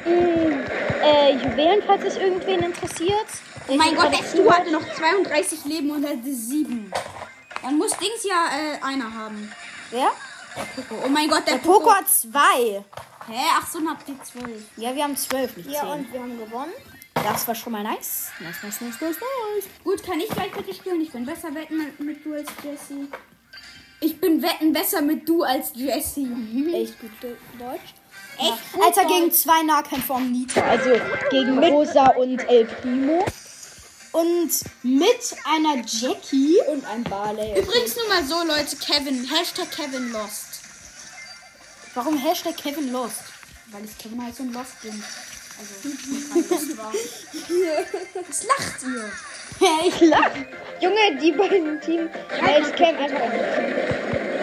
mh, 0.05 1.05
äh, 1.05 1.33
Juwelen, 1.37 1.83
falls 1.87 2.05
es 2.05 2.17
irgendwen 2.17 2.61
interessiert. 2.61 3.27
Oh 3.69 3.75
mein 3.75 3.95
Gott, 3.95 4.13
der 4.13 4.25
Stu 4.25 4.51
hatte 4.51 4.71
noch 4.71 4.83
32 4.95 5.65
Leben 5.67 5.91
und 5.91 6.05
hatte 6.07 6.33
7. 6.33 6.93
Dann 7.63 7.79
muss 7.79 7.93
Dings 7.93 8.25
ja 8.25 8.47
äh, 8.51 8.83
einer 8.85 9.13
haben. 9.15 9.53
Wer? 9.91 10.11
Oh 11.05 11.09
mein 11.09 11.29
Gott, 11.29 11.47
der, 11.47 11.55
Der 11.59 11.63
Poco 11.63 11.93
hat 11.95 12.09
zwei. 12.09 12.85
Hä? 13.29 13.41
Ach 13.59 13.67
so, 13.71 13.79
dann 13.79 13.91
habt 13.91 14.09
ihr 14.09 14.17
12. 14.23 14.51
Ja, 14.77 14.95
wir 14.95 15.05
haben 15.05 15.17
zwölf, 15.17 15.57
nicht 15.57 15.71
Ja, 15.71 15.81
zehn. 15.81 15.91
und 15.91 16.13
wir 16.13 16.21
haben 16.21 16.39
gewonnen. 16.39 16.73
Das 17.15 17.47
war 17.47 17.55
schon 17.55 17.73
mal 17.73 17.85
nice. 17.85 18.31
Nice, 18.41 18.57
nice, 18.65 18.81
nice, 18.81 19.01
nice, 19.01 19.17
nice. 19.21 19.65
Gut, 19.85 20.03
kann 20.03 20.19
ich 20.19 20.29
gleich 20.29 20.51
bitte 20.51 20.75
spielen? 20.75 21.01
Ich 21.01 21.13
bin 21.13 21.25
besser 21.25 21.55
wetten 21.55 21.79
mit, 21.79 22.01
mit 22.01 22.27
du 22.27 22.35
als 22.35 22.49
Jessie. 22.65 23.07
Ich 24.01 24.21
bin 24.21 24.43
wetten 24.43 24.73
besser 24.73 25.01
mit 25.03 25.29
du 25.29 25.45
als 25.45 25.71
Jessie. 25.75 26.27
Echt 26.75 27.01
gut 27.01 27.11
De- 27.23 27.37
Deutsch. 27.59 27.95
Echt? 28.43 28.73
gut, 28.73 28.85
Alter, 28.85 29.05
gegen 29.07 29.33
zwei 29.33 29.63
Nahkämpfer 29.63 30.15
und 30.15 30.33
Nita. 30.33 30.63
Also 30.63 30.91
gegen 31.31 31.59
Rosa 31.59 32.07
und 32.09 32.39
El 32.49 32.65
Primo. 32.67 33.25
Und 34.13 34.51
mit 34.83 35.35
einer 35.45 35.83
Jackie. 35.87 36.59
Und 36.69 36.85
ein 36.85 37.03
Barley. 37.05 37.59
Übrigens 37.59 37.97
nur 37.97 38.09
mal 38.09 38.23
so, 38.25 38.43
Leute, 38.45 38.77
Kevin. 38.77 39.27
Hashtag 39.29 39.71
Kevin 39.71 40.13
Lost. 40.13 40.61
Warum 41.95 42.19
Hashtag 42.19 42.57
Kevin 42.57 42.93
Lost? 42.93 43.23
Weil 43.71 43.85
ich 43.85 43.97
Kevin 43.97 44.23
heiße 44.23 44.43
und 44.43 44.53
Lost 44.53 44.83
bin. 44.83 45.03
Also, 45.59 45.89
ich 45.89 46.79
war. 46.79 46.93
Was 48.29 48.45
lacht 48.45 48.83
ihr? 48.83 49.13
Ja, 49.61 49.79
ich 49.87 50.01
lach. 50.01 50.31
Junge, 50.81 51.21
die 51.21 51.33
beiden 51.33 51.81
Team. 51.81 52.11
Facecam 52.29 52.97
einfach. 52.97 53.21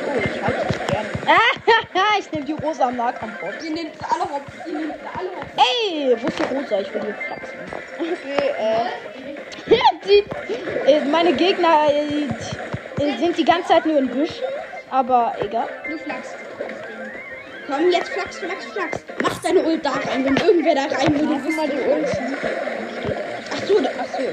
Oh, 0.07 0.19
ich 0.23 0.41
halte 0.41 0.67
dich 0.67 0.87
gerne. 0.87 1.09
Ah, 1.93 2.17
ich 2.19 2.31
nehme 2.31 2.45
die 2.45 2.53
Rosa 2.53 2.87
am 2.87 2.97
Nahkampf 2.97 3.41
auf. 3.41 3.53
Ihr 3.63 3.71
nehmt 3.71 3.93
alle 4.03 4.23
Hops. 4.29 4.53
Ihr 4.67 4.73
nehmt 4.73 4.93
alle 5.17 5.29
Hops. 5.29 5.47
Ey, 5.57 6.15
wo 6.21 6.27
ist 6.27 6.39
die 6.39 6.55
Rosa? 6.55 6.79
Ich 6.79 6.93
will 6.93 7.01
die 7.01 7.13
flachsen. 7.13 7.59
Okay, 7.97 8.53
äh. 8.59 8.85
die, 10.07 10.89
äh, 10.91 11.05
meine 11.05 11.33
Gegner 11.33 11.87
äh, 11.89 12.27
die, 12.99 13.17
sind 13.19 13.37
die 13.37 13.45
ganze 13.45 13.69
Zeit 13.69 13.85
nur 13.85 13.97
in 13.97 14.07
Büschen. 14.07 14.43
Aber 14.91 15.35
egal. 15.41 15.67
Du 15.89 15.97
flachst. 15.97 16.35
Komm, 17.67 17.91
jetzt 17.91 18.09
flachs, 18.09 18.39
flachs, 18.39 18.65
flachs. 18.65 19.03
Mach 19.21 19.41
deine 19.43 19.61
Ult 19.63 19.85
da 19.85 19.91
rein, 19.91 20.25
wenn 20.25 20.37
irgendwer 20.37 20.75
da 20.75 20.81
rein 20.95 21.13
will. 21.13 21.39
Du 21.39 21.51
mal 21.55 21.67
die 21.69 21.79
Ult. 21.81 22.09
Ach 23.51 23.67
so, 23.67 23.79
da- 23.79 23.89
ach 23.99 24.05
so. 24.17 24.23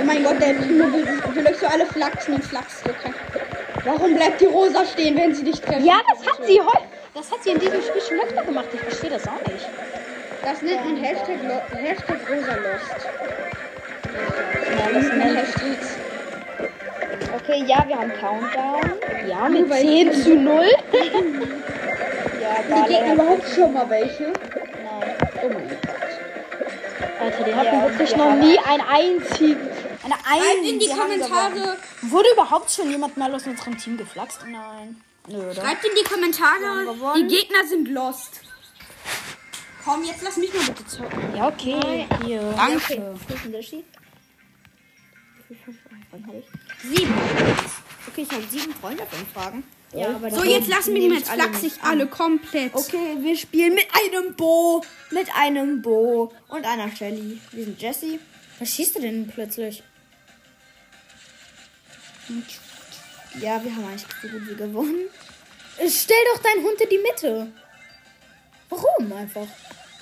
Oh 0.00 0.04
mein 0.04 0.22
Gott, 0.22 0.40
der 0.40 0.54
Primo 0.54 0.84
will, 0.92 1.06
will 1.34 1.46
euch 1.48 1.58
so 1.58 1.66
alle 1.66 1.86
flachsen 1.86 2.34
und 2.34 2.44
flachst 2.44 2.84
so 2.84 2.90
kein. 3.02 3.14
Warum 3.90 4.14
bleibt 4.14 4.40
die 4.40 4.46
Rosa 4.46 4.84
stehen, 4.84 5.16
wenn 5.16 5.34
sie 5.34 5.44
dich 5.44 5.60
treffen? 5.60 5.84
Ja, 5.84 6.00
das 6.12 6.26
hat 6.26 6.44
sie 6.46 6.60
heute. 6.60 6.84
Das 7.14 7.30
hat 7.32 7.42
sie 7.42 7.50
in 7.50 7.58
diesem 7.58 7.80
Spiel 7.82 8.02
schon 8.06 8.20
öfter 8.20 8.42
gemacht. 8.44 8.66
Ich 8.74 8.80
verstehe 8.80 9.10
das 9.10 9.26
auch 9.26 9.50
nicht. 9.50 9.66
Das 10.44 10.60
nennt 10.62 10.84
man 10.84 10.96
Hashtag, 11.02 11.38
Lo 11.42 11.78
Hashtag 11.78 12.18
Rosa 12.28 12.54
Lost. 12.56 13.08
Ja, 14.78 14.92
das 14.92 15.10
Ein 15.10 15.20
Hashtag. 15.36 15.78
Okay, 17.42 17.64
ja, 17.66 17.84
wir 17.86 17.96
haben 17.98 18.12
Countdown. 18.20 18.92
Ja, 19.26 19.48
mit 19.48 19.70
weil- 19.70 19.80
10 19.80 20.12
zu 20.12 20.34
0. 20.36 20.64
Ja, 22.40 22.82
Die. 22.84 22.92
Gegner 22.92 23.14
überhaupt 23.14 23.48
schon 23.54 23.72
mal 23.72 23.88
welche? 23.90 24.24
Nein. 24.24 25.14
Oh 25.42 25.48
mein 25.48 25.68
Gott. 25.68 25.78
Alter, 27.20 27.44
die 27.44 27.54
hatten 27.54 27.66
Ja, 27.76 27.82
wirklich 27.90 28.10
wir 28.10 28.16
noch 28.24 28.34
nie 28.36 28.58
ein 28.58 28.80
einzigen. 28.80 29.68
Eine 30.04 30.14
Schreibt 30.14 30.58
Eins. 30.58 30.68
in 30.70 30.78
die. 30.78 30.88
Kommentare, 30.88 31.76
Wurde 32.10 32.28
überhaupt 32.32 32.70
schon 32.70 32.90
jemand 32.90 33.16
mal 33.16 33.34
aus 33.34 33.46
unserem 33.46 33.76
Team 33.78 33.96
geflaxt? 33.96 34.40
Nein. 34.50 35.02
Nö, 35.28 35.38
oder? 35.38 35.54
schreibt 35.54 35.84
in 35.84 35.90
die 35.98 36.04
Kommentare, 36.04 36.94
die. 37.16 37.26
Gegner 37.26 37.66
sind 37.68 37.88
lost. 37.88 38.40
Komm, 39.84 40.04
jetzt 40.04 40.22
lass 40.22 40.36
mich 40.36 40.52
mal 40.52 40.64
bitte 40.64 40.86
zocken. 40.86 41.36
Ja, 41.36 41.48
okay. 41.48 42.06
Hier. 42.24 42.42
Danke. 42.56 43.16
Ich? 43.58 43.74
Sieben. 46.82 47.14
Okay, 48.08 48.22
ich 48.22 48.30
habe 48.30 48.44
sieben 48.50 48.74
Freunde 48.74 49.02
auf 49.02 49.08
Fragen. 49.32 49.64
Ja, 49.94 50.08
aber 50.08 50.30
So, 50.30 50.44
jetzt 50.44 50.68
lassen 50.68 50.94
wir 50.94 51.08
jetzt 51.08 51.30
flachsig 51.30 51.72
alle 51.82 52.06
komplett. 52.06 52.74
Okay, 52.74 53.16
wir 53.20 53.36
spielen 53.36 53.74
mit 53.74 53.86
einem 53.92 54.34
Bo, 54.34 54.84
mit 55.10 55.28
einem 55.34 55.80
Bo 55.80 56.32
und 56.48 56.66
einer 56.66 56.94
Shelly. 56.94 57.40
Wir 57.52 57.64
sind 57.64 57.80
Jessie. 57.80 58.20
Was 58.58 58.74
schießt 58.74 58.96
du 58.96 59.00
denn 59.00 59.28
plötzlich? 59.28 59.82
Ja, 63.40 63.62
wir 63.62 63.74
haben 63.74 63.86
eigentlich 63.86 64.06
so 64.22 64.28
gut 64.28 64.48
wie 64.48 64.54
gewonnen. 64.54 65.08
Äh, 65.78 65.88
Stell 65.90 66.16
doch 66.34 66.42
deinen 66.42 66.62
Hund 66.64 66.80
in 66.80 66.88
die 66.88 66.98
Mitte. 66.98 67.52
Warum 68.68 69.12
einfach? 69.12 69.46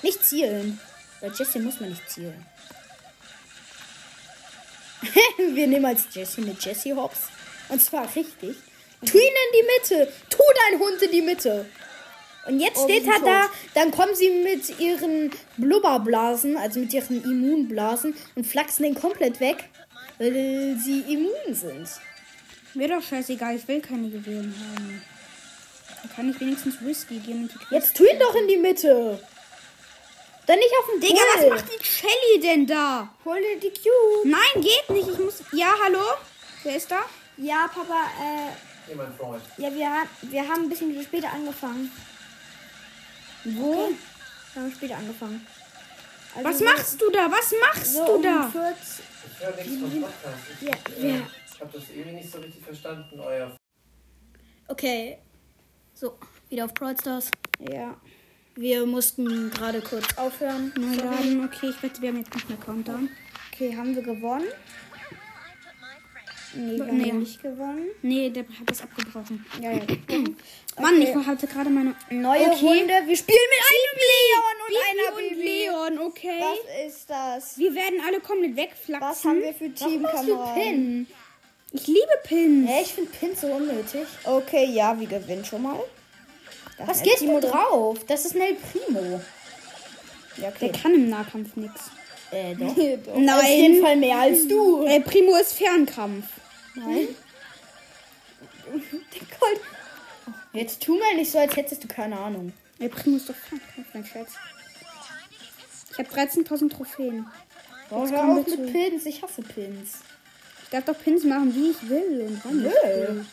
Nicht 0.01 0.23
zielen. 0.25 0.79
Bei 1.21 1.27
Jessie 1.29 1.59
muss 1.59 1.79
man 1.79 1.89
nicht 1.89 2.09
zielen. 2.09 2.45
Wir 5.37 5.67
nehmen 5.67 5.85
als 5.85 6.03
Jessie 6.11 6.41
eine 6.41 6.55
Jessie 6.59 6.93
Hops. 6.93 7.27
Und 7.69 7.81
zwar 7.81 8.03
richtig. 8.15 8.55
Tu 9.05 9.17
ihn 9.17 9.23
in 9.23 9.53
die 9.53 9.63
Mitte. 9.95 10.13
Tu 10.29 10.37
deinen 10.69 10.79
Hund 10.79 11.01
in 11.01 11.11
die 11.11 11.21
Mitte. 11.21 11.65
Und 12.47 12.59
jetzt 12.59 12.77
Oh, 12.77 12.83
steht 12.85 13.05
er 13.05 13.13
sind 13.15 13.25
da, 13.27 13.41
tot. 13.43 13.51
dann 13.73 13.91
kommen 13.91 14.15
sie 14.15 14.29
mit 14.29 14.79
ihren 14.79 15.31
Blubberblasen, 15.57 16.55
also 16.57 16.79
mit 16.79 16.93
ihren 16.93 17.21
Immunblasen 17.23 18.15
und 18.35 18.47
flachsen 18.47 18.83
den 18.83 18.95
komplett 18.95 19.39
weg, 19.41 19.65
weil 20.17 20.77
sie 20.81 21.01
immun 21.13 21.53
sind. 21.53 21.89
Mir 22.73 22.87
doch 22.87 23.01
scheißegal, 23.01 23.55
ich 23.55 23.67
will 23.67 23.81
keine 23.81 24.07
Juwelen 24.07 24.53
haben. 24.75 25.01
Dann 26.01 26.11
kann 26.15 26.29
ich 26.29 26.39
wenigstens 26.39 26.79
Whisky 26.81 27.17
gehen 27.19 27.43
und 27.43 27.53
die 27.53 27.57
Quest- 27.57 27.71
Jetzt 27.71 27.97
tu 27.97 28.03
ihn 28.05 28.19
doch 28.19 28.35
in 28.35 28.47
die 28.47 28.57
Mitte. 28.57 29.19
Dann 30.45 30.59
nicht 30.59 30.71
auf 30.79 30.85
den 30.91 31.01
Digga, 31.01 31.21
was 31.35 31.41
Bull. 31.41 31.49
macht 31.55 31.65
die 31.67 31.83
Shelly 31.85 32.39
denn 32.41 32.65
da? 32.67 33.09
Hol 33.25 33.37
dir 33.37 33.59
die 33.59 33.73
Cube. 33.73 34.29
Nein, 34.29 34.61
geht 34.61 34.89
nicht. 34.89 35.09
Ich 35.09 35.17
muss. 35.19 35.41
Ja, 35.51 35.73
hallo? 35.83 35.99
Wer 36.63 36.75
ist 36.77 36.89
da? 36.89 37.01
Ja, 37.37 37.67
Papa, 37.73 38.05
äh, 38.21 38.51
Hier, 38.87 38.95
mein 38.95 39.13
Freund. 39.15 39.41
ja, 39.57 39.73
wir, 39.73 39.89
ha- 39.89 40.07
wir 40.21 40.41
haben 40.47 40.63
ein 40.63 40.69
bisschen 40.69 41.03
später 41.03 41.31
angefangen. 41.33 41.91
Wo? 43.43 43.89
Wir 44.53 44.61
haben 44.63 44.71
später 44.73 44.95
angefangen. 44.97 45.45
Also 46.35 46.49
Was 46.49 46.59
machst 46.61 47.01
du 47.01 47.09
da? 47.11 47.29
Was 47.31 47.51
machst 47.59 47.93
so 47.93 48.05
du 48.05 48.11
um 48.13 48.23
da? 48.23 48.49
40. 48.49 49.05
Ich 49.39 49.45
höre 49.45 49.55
nichts 49.55 49.77
vom 49.79 50.01
Podcast. 50.01 50.37
Ja, 50.61 51.03
äh, 51.03 51.09
ja. 51.17 51.27
Ich 51.57 51.61
habe 51.61 51.71
das 51.73 51.89
irgendwie 51.89 52.17
nicht 52.17 52.31
so 52.31 52.37
richtig 52.37 52.63
verstanden, 52.63 53.19
euer 53.19 53.57
Okay. 54.67 55.17
So, 55.95 56.19
wieder 56.49 56.65
auf 56.65 56.73
Brawl 56.75 56.95
Stars. 56.99 57.31
Ja. 57.59 57.99
Wir 58.55 58.85
mussten 58.85 59.49
gerade 59.49 59.81
kurz 59.81 60.05
aufhören. 60.19 60.71
Neu 60.77 60.95
laden. 60.97 61.43
Okay, 61.45 61.69
ich 61.69 61.81
wette, 61.81 61.99
wir 62.01 62.09
haben 62.09 62.19
jetzt 62.19 62.33
nicht 62.35 62.47
mehr 62.47 62.59
Countdown. 62.59 63.09
Okay, 63.51 63.75
haben 63.75 63.95
wir 63.95 64.03
gewonnen? 64.03 64.45
Nee, 66.53 66.77
wir 66.77 66.85
Nee. 66.85 67.09
haben 67.09 67.19
nicht 67.19 67.41
gewonnen. 67.41 67.87
Nee, 68.03 68.29
der 68.29 68.43
hat 68.43 68.67
das 68.69 68.81
abgebrochen. 68.83 69.43
Ja, 69.59 69.71
ja. 69.71 69.81
Mann, 70.79 71.01
ich 71.01 71.15
hatte 71.15 71.47
gerade 71.47 71.69
meine. 71.71 71.95
Neue 72.11 72.51
Okay. 72.51 72.65
Runde. 72.65 72.93
Wir 73.07 73.17
spielen 73.17 73.47
mit 73.49 73.63
einem 73.73 73.97
Leon 74.13 74.57
und 74.61 74.67
Bibi 74.67 74.89
einer 74.91 75.15
und 75.15 75.29
Bibi. 75.29 75.43
Leon, 75.43 76.07
okay. 76.07 76.41
Was 76.41 76.87
ist 76.95 77.09
das? 77.09 77.57
Wir 77.57 77.73
werden 77.73 77.99
alle 78.05 78.19
komplett 78.19 78.55
wegflaxen. 78.55 79.09
Was 79.09 79.25
haben 79.25 79.41
wir 79.41 79.53
für 79.53 79.73
Teamkameraden? 79.73 81.07
Ich 81.71 81.87
liebe 81.87 82.11
Pins. 82.23 82.69
Hä, 82.69 82.81
ich 82.81 82.93
finde 82.93 83.11
Pins 83.11 83.41
so 83.41 83.47
unnötig. 83.47 84.07
Okay, 84.23 84.65
ja, 84.65 84.97
wir 84.99 85.07
gewinnen 85.07 85.43
schon 85.45 85.63
mal. 85.63 85.79
Das 86.77 86.87
Was 86.87 87.03
geht 87.03 87.17
Timo 87.17 87.39
drauf? 87.39 87.99
Das 88.07 88.25
ist 88.25 88.35
Nel 88.35 88.55
Primo. 88.55 89.21
Ja, 90.37 90.51
Der 90.51 90.69
okay. 90.69 90.71
kann 90.81 90.93
im 90.93 91.09
Nahkampf 91.09 91.55
nichts. 91.55 91.89
Äh, 92.31 92.55
doch. 92.55 92.67
Doch. 92.75 93.37
Auf 93.37 93.43
jeden 93.47 93.75
Nein. 93.75 93.81
Fall 93.81 93.95
mehr 93.97 94.17
als 94.19 94.47
du. 94.47 94.85
Äh, 94.85 94.99
Primo 95.01 95.35
ist 95.35 95.53
Fernkampf. 95.53 96.25
Nein. 96.75 97.07
Gold. 99.39 99.61
Jetzt 100.53 100.83
tu 100.83 100.97
mal 100.97 101.15
nicht 101.15 101.31
so, 101.31 101.39
als 101.39 101.55
hättest 101.55 101.83
du 101.83 101.87
keine 101.87 102.17
Ahnung. 102.19 102.53
Äh, 102.79 102.89
Primo 102.89 103.17
ist 103.17 103.29
doch 103.29 103.35
Fernkampf, 103.35 103.87
mein 103.93 104.05
Schatz. 104.05 104.31
Ich 105.91 105.97
habe 105.97 106.09
13.000 106.09 106.69
Trophäen. 106.69 107.25
Jetzt 107.89 108.11
hör 108.11 108.23
auf 108.29 108.45
mit 108.45 108.71
Pins. 108.73 109.05
Ich 109.05 109.21
hasse 109.23 109.41
Pins. 109.41 109.99
Ich 110.67 110.71
darf 110.71 110.83
doch 110.83 111.01
Pins 111.01 111.23
machen, 111.23 111.55
wie 111.55 111.69
ich 111.71 111.89
will. 111.89 112.25
Und 112.27 112.41
wann 112.43 112.57
ich 112.57 112.63
Nö. 112.63 112.69
will. 112.69 113.25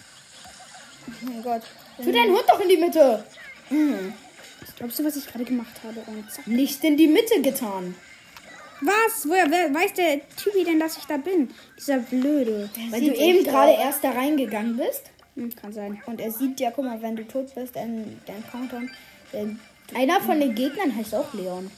Oh 1.09 1.26
mein 1.26 1.43
Gott. 1.43 1.62
Tu 1.97 2.12
deinen 2.12 2.31
Hund 2.31 2.45
doch 2.47 2.61
in 2.61 2.69
die 2.69 2.76
Mitte. 2.76 3.25
Glaubst 4.76 4.99
du, 5.00 5.05
was 5.05 5.17
ich 5.17 5.26
gerade 5.26 5.45
gemacht 5.45 5.81
habe? 5.83 6.00
Und 6.07 6.31
zack. 6.31 6.47
Nicht 6.47 6.85
in 6.85 6.97
die 6.97 7.09
Mitte 7.09 7.43
getan. 7.43 7.97
Was? 8.81 9.29
Woher 9.29 9.50
wer, 9.50 9.75
weiß 9.75 9.95
der 9.95 10.21
Typi 10.37 10.62
denn, 10.64 10.79
dass 10.79 10.97
ich 10.97 11.05
da 11.07 11.17
bin? 11.17 11.50
Dieser 11.76 11.99
Blöde. 11.99 12.71
Weil 12.91 13.00
sieht 13.00 13.17
du 13.17 13.21
eben 13.21 13.45
gerade 13.45 13.73
erst 13.73 14.05
da 14.05 14.11
reingegangen 14.11 14.76
bist. 14.76 15.03
Hm, 15.35 15.55
kann 15.57 15.73
sein. 15.73 16.00
Und 16.07 16.21
er 16.21 16.31
sieht 16.31 16.61
ja, 16.61 16.71
guck 16.71 16.85
mal, 16.85 17.03
wenn 17.03 17.17
du 17.17 17.26
tot 17.26 17.53
bist, 17.55 17.75
dein, 17.75 18.21
dein 18.26 18.45
Countdown. 18.49 18.88
Der, 19.33 19.47
Einer 19.97 20.21
von 20.21 20.38
den 20.38 20.55
Gegnern 20.55 20.95
heißt 20.95 21.14
auch 21.17 21.35
Leon. 21.35 21.69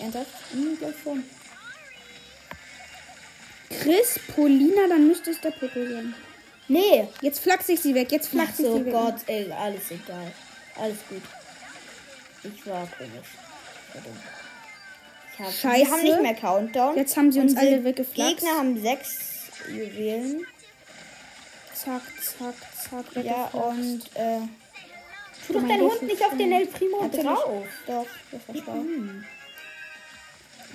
ernsthaft? 0.00 0.26
Hm, 0.52 0.76
glaub 0.78 0.94
schon. 1.04 1.22
Chris, 3.70 4.18
Polina, 4.34 4.88
dann 4.88 5.06
müsste 5.08 5.30
es 5.30 5.40
der 5.40 5.50
Poco 5.50 5.80
sein. 5.80 6.14
Nee. 6.68 7.08
Jetzt 7.22 7.40
flachse 7.40 7.72
ich 7.72 7.80
sie 7.80 7.94
weg. 7.94 8.12
Jetzt 8.12 8.28
Ach 8.28 8.32
flachse 8.32 8.62
ich 8.62 8.68
so 8.68 8.78
sie 8.78 8.84
weg. 8.86 8.92
Gott, 8.92 9.16
ey, 9.26 9.50
alles 9.52 9.90
egal. 9.90 10.32
Alles 10.76 10.98
gut. 11.08 11.22
Ich 12.44 12.66
war 12.66 12.86
komisch. 12.96 13.28
Verdammt. 13.92 14.16
Ich 15.32 15.38
hab, 15.40 15.52
Scheiße. 15.52 15.86
Wir 15.86 15.90
haben 15.90 16.02
nicht 16.02 16.22
mehr 16.22 16.34
Countdown. 16.34 16.96
Jetzt 16.96 17.16
haben 17.16 17.32
sie 17.32 17.40
uns 17.40 17.52
Unsere 17.52 17.66
alle 17.74 17.84
weggeflaxt. 17.84 18.36
Gegner 18.36 18.56
haben 18.56 18.80
sechs 18.80 19.18
Juwelen. 19.68 20.46
Zack, 21.74 22.02
zack, 22.22 22.54
zack. 22.90 23.24
Ja, 23.24 23.44
und 23.52 24.02
äh, 24.14 24.40
Tu 25.46 25.52
doch 25.52 25.60
mein 25.60 25.70
deinen 25.70 25.90
Hund 25.90 26.02
nicht 26.02 26.22
auf 26.22 26.36
den 26.36 26.52
El 26.52 26.66
Primo 26.66 27.02
Natürlich. 27.02 27.24
drauf. 27.26 27.66
doch, 27.86 28.06
das 28.32 28.48
war 28.48 28.62
schlau. 28.62 28.84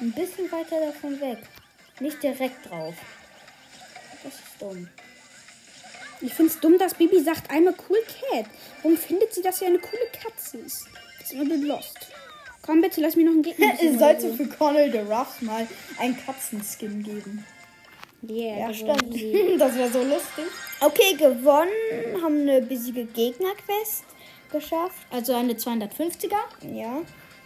Ein 0.02 0.12
bisschen 0.14 0.52
weiter 0.52 0.80
davon 0.80 1.22
weg. 1.22 1.38
Nicht 2.00 2.22
direkt 2.24 2.70
drauf. 2.70 2.96
Das 4.24 4.34
ist 4.34 4.44
dumm. 4.60 4.88
Ich 6.22 6.34
finde 6.34 6.52
es 6.52 6.60
dumm, 6.60 6.78
dass 6.78 6.94
Bibi 6.94 7.22
sagt, 7.22 7.52
I'm 7.52 7.68
a 7.68 7.74
cool 7.90 8.00
cat. 8.32 8.46
Warum 8.82 8.98
findet 8.98 9.34
sie, 9.34 9.42
dass 9.42 9.60
sie 9.60 9.66
eine 9.66 9.80
coole 9.80 10.08
Katze 10.12 10.58
ist? 10.60 10.86
Das 11.20 11.32
ist 11.32 11.34
immer 11.34 11.56
lost. 11.58 12.08
Komm 12.62 12.80
bitte, 12.82 13.02
lass 13.02 13.18
mir 13.18 13.26
noch 13.26 13.34
einen 13.34 13.44
Gegner. 13.44 13.74
Es 13.82 14.00
sollte 14.00 14.34
für 14.34 14.48
Connell 14.48 14.92
the 14.92 15.00
Ruff 15.00 15.42
mal 15.42 15.68
einen 16.00 16.18
Katzenskin 16.26 17.04
geben. 17.04 17.46
Yeah, 18.28 18.70
Ja, 18.70 18.74
stimmt. 18.74 19.14
Das 19.60 19.76
wäre 19.76 19.92
so 19.92 20.02
lustig. 20.02 20.46
Okay, 20.80 21.14
gewonnen. 21.16 22.22
Haben 22.24 22.42
eine 22.42 22.62
besiege 22.62 23.04
Gegnerquest 23.06 24.06
geschafft. 24.50 25.06
Also 25.12 25.34
eine 25.34 25.54
250er. 25.54 26.38
Ja. 26.74 27.02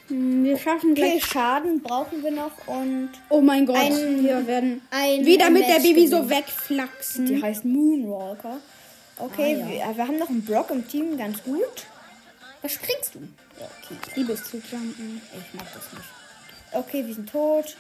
Wir 0.09 0.57
schaffen 0.57 0.91
Okay, 0.91 1.11
gleich. 1.19 1.25
Schaden 1.25 1.81
brauchen 1.81 2.23
wir 2.23 2.31
noch 2.31 2.51
und 2.67 3.09
Oh 3.29 3.41
mein 3.41 3.65
Gott, 3.65 3.75
Ein- 3.77 4.23
wir 4.23 4.47
werden 4.47 4.81
ein 4.91 5.25
wieder 5.25 5.49
mit 5.49 5.67
der 5.67 5.79
Bibi 5.79 6.07
so 6.07 6.29
wegflaxen. 6.29 7.25
die 7.25 7.41
heißt 7.41 7.65
Moonwalker. 7.65 8.57
Okay, 9.19 9.55
Ah, 9.55 9.69
ja. 9.71 9.89
wir, 9.89 9.97
wir 9.97 10.07
haben 10.07 10.17
noch 10.17 10.29
einen 10.29 10.45
Brock 10.45 10.69
im 10.71 10.87
Team, 10.87 11.17
ganz 11.17 11.43
gut. 11.43 11.61
Was 12.61 12.73
springst 12.73 13.15
du? 13.15 13.19
Ja, 13.59 13.67
okay. 13.83 13.95
Ich 14.09 14.15
liebe 14.15 14.33
es 14.33 14.43
zu 14.45 14.57
jumpen. 14.57 15.21
Ich 15.33 15.53
mag 15.53 15.65
das 15.73 15.83
nicht. 15.93 16.05
Okay, 16.71 17.05
wir 17.05 17.13
sind 17.13 17.29
tot. 17.29 17.75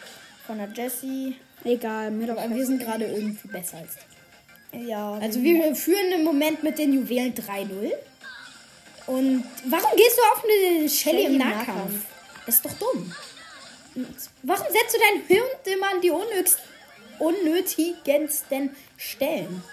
Von 0.45 0.57
der 0.57 0.69
Jessie. 0.73 1.35
Egal, 1.63 2.11
mir 2.11 2.27
doch 2.27 2.37
wir 2.49 2.65
sind 2.65 2.79
gerade 2.81 3.05
irgendwie 3.05 3.47
besser 3.47 3.77
als 3.77 3.95
die. 4.73 4.87
Ja. 4.89 5.13
Also 5.21 5.41
wir 5.41 5.75
führen 5.75 6.11
im 6.13 6.23
Moment 6.23 6.61
mit 6.63 6.77
den 6.77 6.93
Juwelen 6.93 7.33
3-0. 7.33 7.91
Und 9.07 9.43
warum 9.65 9.95
gehst 9.95 10.17
du 10.17 10.21
auf 10.33 10.43
eine 10.43 10.89
Shelly 10.89 11.25
im 11.25 11.31
im 11.33 11.37
Nahkampf? 11.37 11.67
Nahkampf. 11.67 12.05
Ist 12.47 12.65
doch 12.65 12.73
dumm. 12.73 13.13
Warum 14.43 14.67
setzt 14.71 14.95
du 14.95 14.99
deinen 14.99 15.27
Hund 15.27 15.65
immer 15.65 15.89
an 15.89 16.01
die 16.01 16.11
unnötigst, 16.11 16.59
unnötigendsten 17.19 18.75
Stellen? 18.95 19.63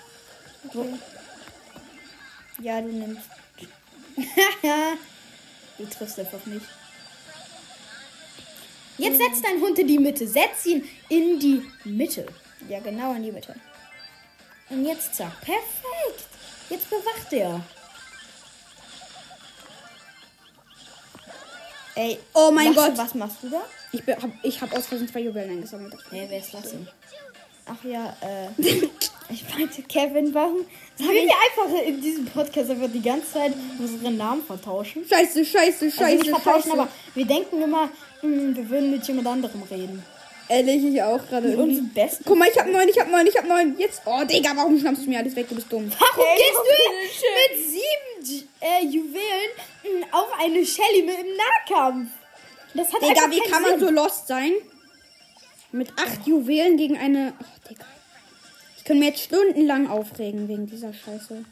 ja, 2.61 2.81
du 2.81 2.89
nimmst. 2.89 3.29
du 5.79 5.87
triffst 5.87 6.19
einfach 6.19 6.45
nicht. 6.47 6.67
Jetzt 8.97 9.19
setz 9.19 9.43
deinen 9.43 9.61
Hund 9.61 9.79
in 9.79 9.89
die 9.89 9.99
Mitte. 9.99 10.27
Setz 10.27 10.67
ihn 10.67 10.89
in 11.09 11.39
die 11.39 11.63
Mitte. 11.85 12.27
Ja, 12.69 12.81
genau 12.81 13.13
in 13.15 13.25
die 13.25 13.33
Mitte. 13.33 13.55
Und 14.71 14.87
jetzt 14.87 15.15
zack. 15.15 15.41
Perfekt. 15.41 16.25
Jetzt 16.71 16.89
bewacht 16.89 17.33
er. 17.33 17.63
Ey, 21.97 22.19
Oh 22.35 22.51
mein 22.53 22.69
du- 22.69 22.75
Gott. 22.75 22.93
Was 22.97 23.15
machst 23.15 23.37
du 23.43 23.49
da? 23.51 23.63
Ich, 23.93 24.01
hab, 24.07 24.31
ich 24.43 24.61
habe 24.61 24.77
aus 24.77 24.87
Versehen 24.87 25.09
zwei 25.09 25.21
Juwelen 25.21 25.51
eingesammelt. 25.51 25.95
Hä, 26.11 26.27
wer 26.29 26.39
ist 26.39 26.53
das 26.53 26.71
denn? 26.71 26.89
Ach 27.67 27.83
ja, 27.85 28.15
äh. 28.59 28.61
ich 29.31 29.45
meinte, 29.57 29.83
Kevin, 29.83 30.35
warum? 30.35 30.67
Sollen 30.99 31.11
wir 31.15 31.23
einfach 31.23 31.83
in 31.87 32.01
diesem 32.03 32.27
Podcast 32.27 32.71
einfach 32.71 32.91
die 32.93 33.01
ganze 33.01 33.33
Zeit 33.33 33.53
unseren 33.79 34.17
Namen 34.17 34.43
vertauschen? 34.45 35.05
Scheiße, 35.09 35.45
scheiße, 35.45 35.91
scheiße, 35.91 36.05
Also 36.05 36.17
nicht 36.17 36.31
vertauschen, 36.31 36.63
scheiße. 36.71 36.73
aber 36.83 36.89
wir 37.15 37.25
denken 37.25 37.63
immer, 37.63 37.89
hm, 38.21 38.55
wir 38.57 38.69
würden 38.69 38.91
mit 38.91 39.07
jemand 39.07 39.27
anderem 39.29 39.63
reden. 39.71 40.05
Ehrlich, 40.47 40.85
ich 40.85 41.03
auch 41.03 41.27
gerade 41.27 41.49
Mit 41.57 41.95
besten. 41.95 42.23
Guck 42.27 42.37
mal, 42.39 42.49
ich 42.53 42.59
hab 42.59 42.67
neun, 42.67 42.87
ich 42.87 43.01
hab 43.01 43.09
neun, 43.11 43.27
ich 43.27 43.35
hab 43.35 43.47
neun. 43.47 43.77
Jetzt. 43.79 44.03
Oh, 44.05 44.23
Digga, 44.25 44.51
warum 44.55 44.79
schnappst 44.79 45.07
du 45.07 45.09
mir 45.09 45.21
alles 45.21 45.35
weg? 45.37 45.49
Du 45.49 45.55
bist 45.55 45.73
dumm. 45.73 45.91
Warum 45.99 46.25
gehst 46.37 47.23
du 47.23 47.55
mit 47.55 47.65
sieben 47.67 48.04
äh, 48.61 48.85
Juwelen 48.85 49.51
hm, 49.83 50.05
auf 50.13 50.29
eine 50.39 50.65
Shelly 50.65 51.03
mit 51.03 51.17
im 51.19 51.27
Nahkampf? 51.37 52.11
Das 52.75 52.93
hat 52.93 53.03
Digga, 53.03 53.31
wie 53.31 53.41
kann 53.51 53.63
man 53.63 53.79
Sinn. 53.79 53.89
so 53.89 53.91
lost 53.95 54.27
sein? 54.27 54.53
Mit 55.73 55.93
acht 55.99 56.27
Juwelen 56.27 56.77
gegen 56.77 56.97
eine. 56.99 57.33
Oh, 57.41 57.69
Digga. 57.71 57.85
Ich 58.79 58.85
kann 58.85 58.99
mir 58.99 59.07
jetzt 59.07 59.21
stundenlang 59.25 59.89
aufregen 59.89 60.49
wegen 60.49 60.67
dieser 60.67 60.93
Scheiße. 60.93 61.45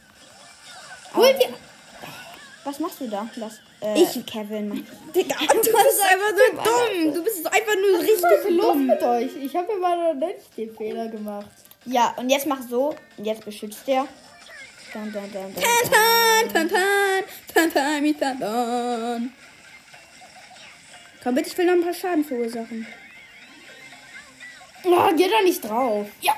Hol 1.15 1.35
dir. 1.35 1.49
Was 2.65 2.79
machst 2.79 3.01
du 3.01 3.09
da? 3.09 3.29
Was? 3.37 3.55
Äh, 3.81 4.03
Ich- 4.03 4.25
Kevin. 4.27 4.87
Digga, 5.15 5.37
du 5.47 5.55
bist 5.61 6.03
einfach 6.09 6.33
nur 6.33 6.63
dumm. 6.63 7.15
Du 7.15 7.25
bist 7.25 7.45
einfach 7.47 7.75
nur 7.75 7.99
Was 7.99 8.09
ist 8.09 8.25
richtig 8.25 8.57
los 8.57 8.67
dumm. 8.73 8.87
mit 8.87 9.03
euch? 9.03 9.31
Ich 9.43 9.57
habe 9.57 9.73
immer 9.73 9.97
noch 9.97 10.15
nicht 10.27 10.57
den 10.57 10.75
Fehler 10.77 11.09
gemacht. 11.09 11.47
Ja, 11.85 12.15
und 12.17 12.31
jetzt 12.31 12.47
mach 12.47 12.63
so. 12.69 12.95
Und 13.17 13.25
jetzt 13.25 13.45
beschützt 13.45 13.87
der. 13.89 14.07
Dann, 14.93 15.11
dann, 15.13 15.33
dann, 15.33 15.55
dann. 15.55 15.63
Pan, 15.63 16.53
pan, 16.53 16.69
pan, 16.69 17.25
pan, 17.55 17.71
pan, 17.71 18.03
mit 18.03 18.21
pan, 18.21 18.39
pan. 18.39 19.33
Komm 21.23 21.35
bitte, 21.35 21.49
ich 21.49 21.59
will 21.59 21.67
noch 21.67 21.75
ein 21.75 21.83
paar 21.83 21.95
Schaden 21.95 22.25
verursachen. 22.25 22.87
Oh, 24.85 25.09
geh 25.17 25.29
da 25.29 25.41
nicht 25.43 25.65
drauf. 25.65 26.07
Ja. 26.21 26.33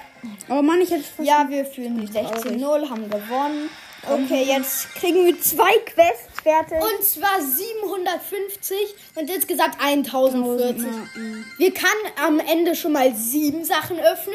Oh 0.48 0.62
Mann, 0.62 0.80
ich 0.80 0.90
hätte 0.90 1.02
fast. 1.02 1.26
Ja, 1.26 1.46
wir 1.48 1.64
führen 1.64 2.06
16-0, 2.06 2.90
haben 2.90 3.10
gewonnen. 3.10 3.70
Okay, 4.06 4.44
jetzt 4.46 4.94
kriegen 4.96 5.24
wir 5.24 5.40
zwei 5.40 5.78
Quests 5.86 6.40
fertig. 6.42 6.78
Und 6.80 7.04
zwar 7.04 7.40
750 7.40 8.76
und 9.14 9.30
insgesamt 9.30 9.76
1040. 9.80 10.82
Marken. 10.82 11.44
Wir 11.56 11.72
kann 11.72 11.90
am 12.22 12.38
Ende 12.38 12.76
schon 12.76 12.92
mal 12.92 13.14
sieben 13.14 13.64
Sachen 13.64 13.98
öffnen. 13.98 14.34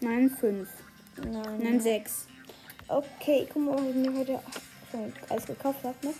Nein, 0.00 0.30
fünf. 0.38 0.68
Nein. 1.16 1.58
Nein, 1.58 1.80
sechs. 1.80 2.26
Okay, 2.88 3.48
guck 3.52 3.62
mal, 3.62 3.74
was 3.74 3.86
ich 3.86 3.94
mir 3.96 4.18
heute 4.18 4.40
schon 4.90 5.12
alles 5.28 5.46
gekauft 5.46 5.82
habe, 5.82 5.94
ne? 6.02 6.14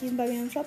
Die 0.00 0.06
sind 0.06 0.16
bei 0.16 0.26
mir 0.26 0.42
im 0.42 0.50
Shop. 0.50 0.66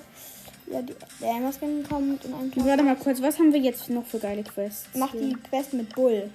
Ja, 0.67 0.81
die, 0.81 0.95
der 1.19 1.31
Emma-Skin 1.31 1.83
kommt 1.87 2.23
in 2.23 2.33
einem 2.33 2.51
Tag. 2.51 2.65
Warte 2.65 2.83
mal 2.83 2.95
kurz, 2.95 3.21
was 3.21 3.37
haben 3.37 3.51
wir 3.51 3.59
jetzt 3.59 3.89
noch 3.89 4.05
für 4.05 4.19
geile 4.19 4.43
Quests? 4.43 4.87
Mach 4.95 5.11
die 5.11 5.35
Quest 5.49 5.73
mit 5.73 5.93
Bull. 5.93 6.29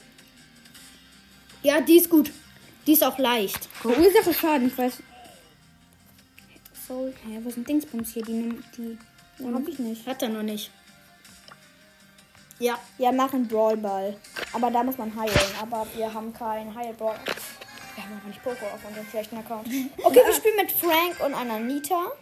Ja, 1.63 1.81
die 1.81 1.97
ist 1.97 2.11
gut. 2.11 2.33
Die 2.87 2.93
ist 2.93 3.05
auch 3.05 3.19
leicht. 3.19 3.67
Verursache 3.67 4.35
Schaden, 4.35 4.69
ich 4.69 4.77
weiß. 4.77 5.03
Soul. 6.87 7.15
Hä, 7.27 7.39
wo 7.43 7.51
sind 7.51 7.69
Dingsbums 7.69 8.13
hier? 8.13 8.23
Die 8.23 8.33
nimmt 8.33 8.65
die. 8.77 8.99
Ja, 9.39 9.53
hab 9.53 9.69
ich 9.69 9.79
nicht. 9.79 10.07
Hat 10.07 10.23
er 10.23 10.31
noch 10.31 10.43
nicht. 10.43 10.71
Ja. 12.59 12.79
Ja, 12.99 13.13
mach 13.13 13.33
einen 13.33 13.47
Brawlball. 13.47 14.17
Aber 14.53 14.71
da 14.71 14.83
muss 14.83 14.99
man 14.99 15.15
heilen. 15.15 15.37
Aber 15.61 15.87
wir 15.95 16.13
haben 16.13 16.33
keinen 16.33 16.75
Heilball. 16.75 17.19
Wir 17.99 18.05
haben 18.05 18.21
auch 18.23 18.29
nicht 18.29 18.41
Poco 18.45 18.65
auf 18.67 18.79
unserem 18.87 19.09
schlechten 19.11 19.39
Account. 19.39 19.67
Okay, 20.05 20.21
wir 20.25 20.33
spielen 20.33 20.55
mit 20.55 20.71
Frank 20.71 21.17
und 21.27 21.35
einer 21.35 21.59
Nita. 21.59 22.13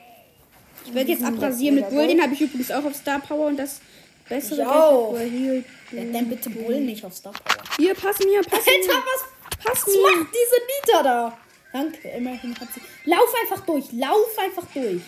Ich 0.87 0.95
werde 0.95 1.11
jetzt 1.11 1.23
abrasieren 1.23 1.75
mit 1.75 1.91
Bull. 1.91 2.07
Den 2.07 2.23
habe 2.23 2.33
ich 2.33 2.41
übrigens 2.41 2.71
auch 2.71 2.83
auf 2.83 2.95
Star 2.95 3.21
Power 3.21 3.49
und 3.49 3.59
das 3.59 3.83
bessere. 4.27 4.63
Gadget, 4.65 4.73
wo 4.73 5.17
er 5.17 5.29
healt. 5.29 5.65
ja 5.93 6.05
dann 6.15 6.29
bitte 6.31 6.49
Bull 6.49 6.81
nicht 6.81 7.05
auf 7.05 7.13
Star 7.15 7.33
Power. 7.35 7.63
Hier, 7.77 7.93
pass 7.95 8.19
mir, 8.21 8.41
pass 8.41 8.65
mir. 8.65 8.73
Alter, 8.73 9.03
was, 9.05 9.65
Pass 9.67 9.87
was 9.87 9.95
mir. 9.95 10.03
macht 10.03 10.33
diese 10.33 10.93
Nita 10.95 11.03
da? 11.03 11.39
Danke, 11.75 12.09
immerhin 12.09 12.59
hat 12.59 12.69
sie. 12.73 12.81
Lauf 13.11 13.35
einfach 13.43 13.61
durch, 13.67 13.85
lauf 13.93 14.39
einfach 14.39 14.65
durch. 14.73 15.03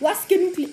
Du 0.00 0.08
hast 0.08 0.28
genug. 0.28 0.56
Le 0.56 0.68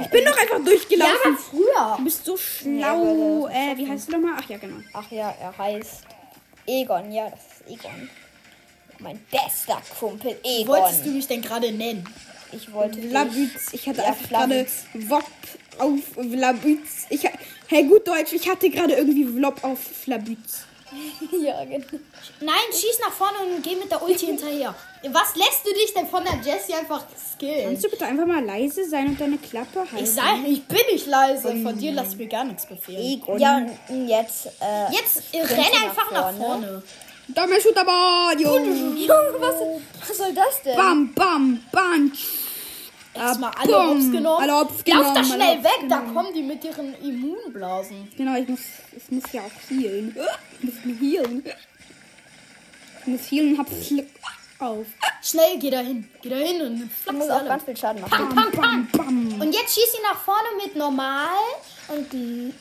Ich 0.00 0.10
bin 0.10 0.24
doch 0.24 0.38
einfach 0.38 0.58
ja, 0.58 0.64
durchgelaufen. 0.64 1.16
aber 1.24 1.36
früher. 1.38 1.94
du 1.98 2.04
bist 2.04 2.24
so 2.24 2.34
Ja, 2.36 2.38
schlau. 2.38 3.46
aber 3.48 3.52
äh, 3.52 3.76
wie 3.76 3.88
heißt 3.88 4.06
du 4.06 4.12
nochmal? 4.12 4.34
Ach 4.40 4.48
ja, 4.48 4.58
genau. 4.58 4.76
Ach 4.92 5.10
ja, 5.10 5.34
er 5.40 5.58
heißt 5.58 6.02
Egon. 6.68 7.10
Ja, 7.10 7.30
das 7.30 7.40
ist 7.40 7.49
Egon. 7.72 8.10
Mein 8.98 9.18
bester 9.30 9.80
Kumpel 9.98 10.38
Egon. 10.44 10.68
Wolltest 10.76 11.06
du 11.06 11.10
mich 11.10 11.26
denn 11.26 11.42
gerade 11.42 11.72
nennen? 11.72 12.06
ich 12.52 12.72
wollte 12.72 13.00
Vlabütz. 13.00 13.72
Ich 13.72 13.88
hatte 13.88 14.00
Ja, 14.00 14.06
einfach 14.08 14.28
gerade. 14.28 14.66
Vop 14.94 15.24
auf 15.78 15.98
Vlabütz. 16.14 17.06
Ich, 17.08 17.22
hey, 17.68 17.84
gut 17.84 18.06
Deutsch. 18.06 18.32
Ich 18.32 18.48
hatte 18.48 18.68
gerade 18.70 18.94
irgendwie 18.94 19.24
Vlop 19.24 19.62
auf 19.62 19.78
Flabütz. 19.78 20.64
ja, 21.40 21.64
genau. 21.64 21.86
Nein, 22.40 22.56
schieß 22.72 22.98
nach 23.00 23.12
vorne 23.12 23.38
und 23.54 23.62
geh 23.62 23.76
mit 23.76 23.90
der 23.90 24.02
Ulti 24.02 24.26
hinterher. 24.26 24.74
Was 25.10 25.36
lässt 25.36 25.64
du 25.64 25.72
dich 25.72 25.94
denn 25.94 26.08
von 26.08 26.24
der 26.24 26.34
Jessie 26.42 26.74
einfach 26.74 27.04
skillen? 27.34 27.66
Kannst 27.66 27.84
du 27.84 27.88
bitte 27.90 28.04
einfach 28.06 28.26
mal 28.26 28.44
leise 28.44 28.88
sein 28.88 29.06
und 29.06 29.20
deine 29.20 29.38
Klappe 29.38 29.80
halten? 29.80 29.98
Ich 30.02 30.10
sag, 30.10 30.38
ich 30.44 30.64
bin 30.64 30.80
nicht 30.92 31.06
leise. 31.06 31.54
Von 31.62 31.78
dir 31.78 31.92
lass 31.92 32.08
ich 32.08 32.16
mir 32.16 32.26
gar 32.26 32.44
nichts 32.44 32.66
befehlen. 32.66 33.00
Egon. 33.00 33.38
Ja, 33.38 33.64
und 33.88 34.08
jetzt. 34.08 34.46
Äh, 34.60 34.92
Jetzt 34.92 35.22
Sprinten 35.28 35.48
renn 35.54 35.66
nach 35.72 35.82
einfach 35.84 36.10
nach 36.10 36.22
vorne. 36.32 36.38
vorne. 36.44 36.82
Damit 37.34 37.62
shoot 37.62 37.76
aber, 37.76 38.32
Junge. 38.38 38.96
Junge, 38.96 39.34
was, 39.38 39.54
was 40.08 40.18
soll 40.18 40.34
das 40.34 40.62
denn? 40.62 40.76
Bam, 40.76 41.12
bam, 41.14 41.60
bam. 41.72 42.12
Erstmal 43.14 43.50
alle 43.58 43.72
Bumm. 43.72 43.88
Hops 43.88 44.12
genommen. 44.12 44.42
Alle 44.42 44.52
Lauf 44.52 44.84
genommen, 44.84 45.14
da 45.14 45.20
alle 45.20 45.24
schnell 45.24 45.64
weg, 45.64 45.88
da 45.88 45.98
kommen 45.98 46.32
die 46.34 46.42
mit 46.42 46.64
ihren 46.64 46.94
Immunblasen. 47.02 48.08
Genau, 48.16 48.36
ich 48.36 48.48
muss, 48.48 48.60
ich 48.96 49.10
muss 49.10 49.32
ja 49.32 49.42
auch 49.42 49.70
healen. 49.70 50.16
Ich 50.58 50.64
muss 50.64 50.84
mich 50.84 51.00
healen. 51.00 51.44
Ich 53.00 53.06
muss 53.06 53.20
healen, 53.30 53.58
hab 53.58 53.68
Flick 53.68 54.08
auf. 54.60 54.86
Schnell, 55.22 55.58
geh 55.58 55.70
da 55.70 55.80
hin. 55.80 56.08
Geh 56.22 56.28
da 56.28 56.36
hin 56.36 56.62
und 56.62 56.92
flachs 56.92 57.18
musst 57.18 57.30
auch 57.30 57.38
alle. 57.40 57.48
ganz 57.48 57.64
viel 57.64 57.76
Schaden 57.76 58.00
machen. 58.00 58.10
Pam, 58.10 58.34
pam, 58.34 58.52
pam. 58.52 58.88
Bam. 58.92 59.40
Und 59.40 59.52
jetzt 59.54 59.74
schieß 59.74 59.94
ihn 59.96 60.02
nach 60.02 60.20
vorne 60.20 60.48
mit 60.62 60.76
normal 60.76 61.36
und 61.88 62.12
die. 62.12 62.54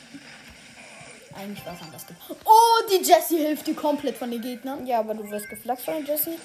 Eigentlich 1.39 1.65
was 1.65 1.81
anderes. 1.81 2.05
Oh, 2.43 2.87
die 2.91 3.03
Jessie 3.03 3.37
hilft 3.37 3.65
dir 3.67 3.75
komplett 3.75 4.17
von 4.17 4.29
den 4.29 4.41
Gegnern. 4.41 4.85
Ja, 4.85 4.99
aber 4.99 5.13
du 5.13 5.29
wirst 5.29 5.49
geflaggt 5.49 5.81
von 5.81 6.05
Jessie. 6.05 6.37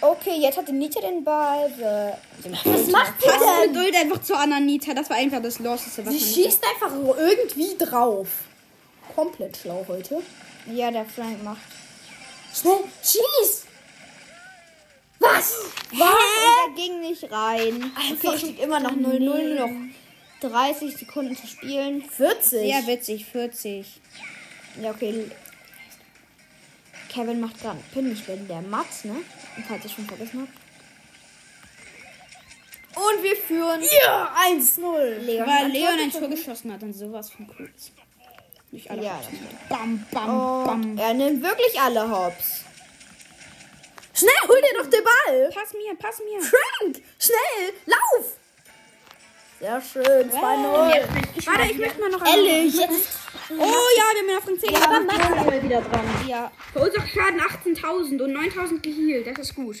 Okay, 0.00 0.36
jetzt 0.38 0.58
hat 0.58 0.68
die 0.68 0.72
Nita 0.72 1.00
den 1.00 1.22
Ball. 1.24 1.70
Was 2.42 2.86
macht 2.88 3.20
sie 3.20 3.28
Pass 3.28 3.38
denn? 3.40 3.72
Geduld 3.72 3.94
einfach 3.94 4.20
zu 4.20 4.36
Ananita. 4.36 4.92
Das 4.94 5.08
war 5.08 5.16
einfach 5.16 5.40
das 5.40 5.58
Losteste, 5.58 6.04
was 6.04 6.12
Sie 6.12 6.20
schießt 6.20 6.62
einfach 6.64 6.92
irgendwie 7.18 7.76
drauf. 7.78 8.28
Komplett 9.14 9.56
schlau 9.56 9.84
heute. 9.88 10.22
Ja, 10.72 10.90
der 10.90 11.04
Frank 11.04 11.42
macht. 11.42 11.60
Schnell, 12.54 12.80
schieß! 13.02 13.64
Was? 15.18 15.54
Was? 15.92 16.00
Und 16.00 16.76
der 16.76 16.84
ging 16.84 17.00
nicht 17.00 17.30
rein. 17.30 17.92
Einfach 17.96 18.28
Okay, 18.28 18.38
steht 18.38 18.60
immer 18.60 18.80
noch 18.80 18.92
0-0, 18.92 19.18
nur 19.20 19.66
noch 19.66 19.70
30 20.40 20.96
Sekunden 20.96 21.36
zu 21.36 21.46
spielen. 21.46 22.02
40. 22.02 22.50
Sehr 22.50 22.86
witzig, 22.86 23.24
40. 23.26 23.86
Ja, 24.80 24.90
okay. 24.90 25.30
Kevin 27.08 27.40
macht 27.40 27.60
gerade 27.60 27.78
einen 27.78 27.84
Pin. 27.92 28.12
Ich 28.12 28.24
bin 28.24 28.48
der 28.48 28.62
Mats, 28.62 29.04
ne? 29.04 29.12
Und 29.12 29.66
falls 29.68 29.84
ich 29.84 29.92
schon 29.92 30.06
vergessen 30.06 30.40
habe. 30.42 30.50
Und 32.94 33.22
wir 33.22 33.36
führen. 33.36 33.82
ja, 34.04 34.34
1-0. 34.50 35.18
Leon 35.18 35.46
Weil 35.46 35.70
Leon 35.70 35.98
ein 35.98 36.10
Tor 36.10 36.28
geschossen 36.28 36.72
hat 36.72 36.82
und 36.82 36.92
sowas 36.92 37.30
von 37.30 37.48
cool. 37.58 37.70
Nicht 38.70 38.90
alle 38.90 39.02
Ja. 39.04 39.20
Bam, 39.68 40.04
bam, 40.10 40.28
Und 40.30 40.66
bam. 40.66 40.98
er 40.98 41.14
nimmt 41.14 41.42
wirklich 41.42 41.78
alle 41.80 42.08
Hops. 42.10 42.62
Schnell, 44.14 44.32
hol 44.46 44.56
dir 44.60 44.82
doch 44.82 44.90
den 44.90 45.04
Ball. 45.04 45.50
Pass 45.54 45.72
mir, 45.72 45.94
pass 45.98 46.18
mir. 46.18 46.40
Frank, 46.40 47.02
schnell, 47.18 47.72
lauf. 47.86 48.36
Sehr 49.60 49.80
schön, 49.80 50.30
2-0. 50.30 51.46
Warte, 51.46 51.70
ich 51.70 51.78
möchte 51.78 52.00
mal 52.00 52.10
noch 52.10 52.26
Ehrlich, 52.26 52.74
Oh 53.58 53.86
ja, 53.96 54.04
wir 54.12 54.20
haben 54.20 54.28
ihn 54.28 54.36
auf 54.36 54.44
den 54.44 54.58
10. 54.58 54.72
Ja, 54.72 54.98
gemacht. 54.98 55.18
Max 55.30 55.46
mal 55.46 55.62
wieder 55.62 55.80
dran. 55.82 56.04
Ja. 56.28 56.52
Verursacht 56.72 57.08
Schaden 57.08 57.40
18.000 57.40 58.22
und 58.22 58.36
9.000 58.36 58.80
geheilt. 58.80 59.26
Das 59.26 59.46
ist 59.48 59.54
gut. 59.54 59.76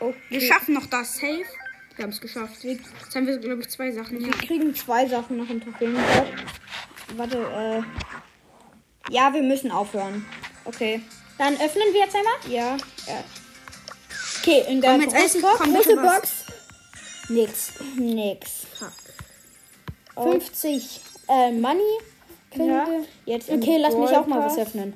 Okay. 0.00 0.16
Wir 0.28 0.40
schaffen 0.40 0.74
noch 0.74 0.86
das. 0.86 1.14
Safe. 1.14 1.44
Wir 1.96 2.02
haben 2.04 2.10
es 2.12 2.20
geschafft. 2.20 2.62
Wir- 2.62 2.72
Jetzt 2.72 3.14
haben 3.14 3.26
wir, 3.26 3.36
glaube 3.38 3.62
ich, 3.62 3.68
zwei 3.68 3.90
Sachen. 3.92 4.20
Ja. 4.20 4.26
Wir 4.28 4.32
kriegen 4.46 4.74
zwei 4.74 5.06
Sachen 5.06 5.36
noch 5.36 5.48
im 5.50 5.62
Trophäenblatt. 5.62 6.26
Warte, 7.16 7.36
äh. 7.38 9.12
Ja, 9.12 9.32
wir 9.34 9.42
müssen 9.42 9.70
aufhören. 9.70 10.24
Okay. 10.64 11.02
Dann 11.38 11.54
öffnen 11.54 11.92
wir 11.92 12.00
jetzt 12.00 12.14
einmal. 12.14 12.32
Ja. 12.48 12.76
ja. 13.06 13.24
Okay, 14.40 14.64
in 14.68 14.80
der 14.80 14.92
Komm, 14.92 15.00
jetzt 15.02 15.14
essen. 15.14 15.42
Box, 15.42 15.58
Komm, 15.58 15.74
große. 15.74 15.96
Box. 15.96 16.30
Nix. 17.28 17.72
Nix. 17.96 18.66
Fuck. 18.78 18.92
50 20.32 21.00
äh, 21.28 21.52
Money. 21.52 21.82
Kriegen 22.50 22.68
Ja. 22.68 22.86
Jetzt 23.26 23.48
Okay, 23.50 23.76
lass 23.78 23.94
mich 23.94 24.10
auch 24.10 24.26
mal 24.26 24.44
was 24.44 24.58
öffnen. 24.58 24.94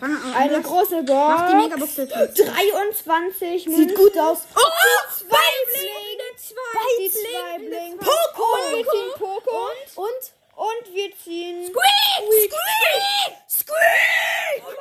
An. 0.00 0.34
Eine 0.34 0.60
große 0.60 1.02
Box. 1.04 1.08
Mach 1.08 1.48
die 1.50 1.56
Megabox 1.56 1.94
dazu. 1.96 2.44
23 2.44 3.64
Sieht 3.64 3.76
Münzen. 3.78 3.94
gut 3.96 4.18
aus. 4.18 4.38
Oh, 4.54 4.60
zwei 5.18 5.36
Zwei 6.36 6.88
Die 7.00 7.10
zwei 7.10 7.58
blinken. 7.58 7.98
Poco. 7.98 8.44
Und 8.54 8.76
wir 8.76 8.84
ziehen 8.84 9.12
Poco. 9.18 9.66
Und? 9.66 9.96
Und? 9.96 10.32
Und 10.56 10.94
wir 10.94 11.16
ziehen. 11.16 11.66
Squeak! 11.66 12.50
Squeak! 12.50 13.36
Squeak! 13.48 14.76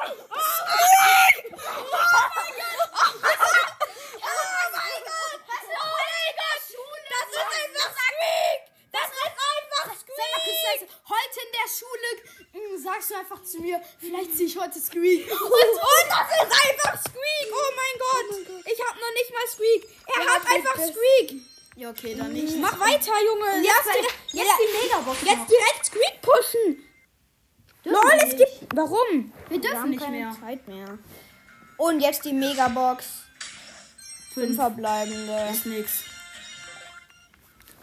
Heute 11.08 11.40
in 11.46 11.52
der 11.52 11.70
Schule 11.70 12.74
mh, 12.74 12.82
sagst 12.84 13.12
du 13.12 13.16
einfach 13.16 13.42
zu 13.44 13.60
mir, 13.60 13.82
vielleicht 14.00 14.36
ziehe 14.36 14.48
ich 14.48 14.58
heute 14.58 14.80
Squeak. 14.80 15.30
Und, 15.32 15.40
und 15.42 16.08
das 16.10 16.28
ist 16.32 16.70
einfach 16.70 17.00
Squeak! 17.02 17.52
Oh 17.52 17.72
mein 17.76 18.00
Gott! 18.00 18.48
Ich 18.66 18.80
hab 18.82 18.96
noch 18.96 19.14
nicht 19.14 19.32
mal 19.34 19.48
Squeak! 19.48 19.88
Er 20.08 20.34
hat 20.34 20.48
einfach 20.48 20.76
Squeak! 20.76 21.42
Ja, 21.78 21.90
okay, 21.90 22.16
dann 22.16 22.32
nicht. 22.34 22.56
Mach 22.58 22.80
weiter, 22.80 23.12
Junge! 23.26 23.62
Jetzt, 23.62 23.76
Jetzt, 23.76 23.96
direkt, 23.96 24.16
jetzt 24.34 24.60
die 24.60 24.84
Megabox. 24.88 25.22
noch. 25.22 25.30
jetzt 25.32 25.52
direkt 25.52 25.86
Squeak 25.86 26.22
pushen! 26.22 26.84
LOL, 27.84 28.12
es 28.24 28.36
gibt. 28.38 28.76
Warum? 28.76 29.32
Wir 29.50 29.62
dürfen 29.62 29.90
nicht 29.92 30.02
keine 30.02 30.18
mehr. 30.18 30.38
Zeit 30.42 30.68
mehr. 30.68 30.98
Und 31.78 32.00
jetzt 32.00 32.26
die 32.26 32.34
Megabox. 32.34 33.06
Fünf 34.34 34.56
verbleibende. 34.56 35.50
Ist 35.52 35.66
nix. 35.68 35.92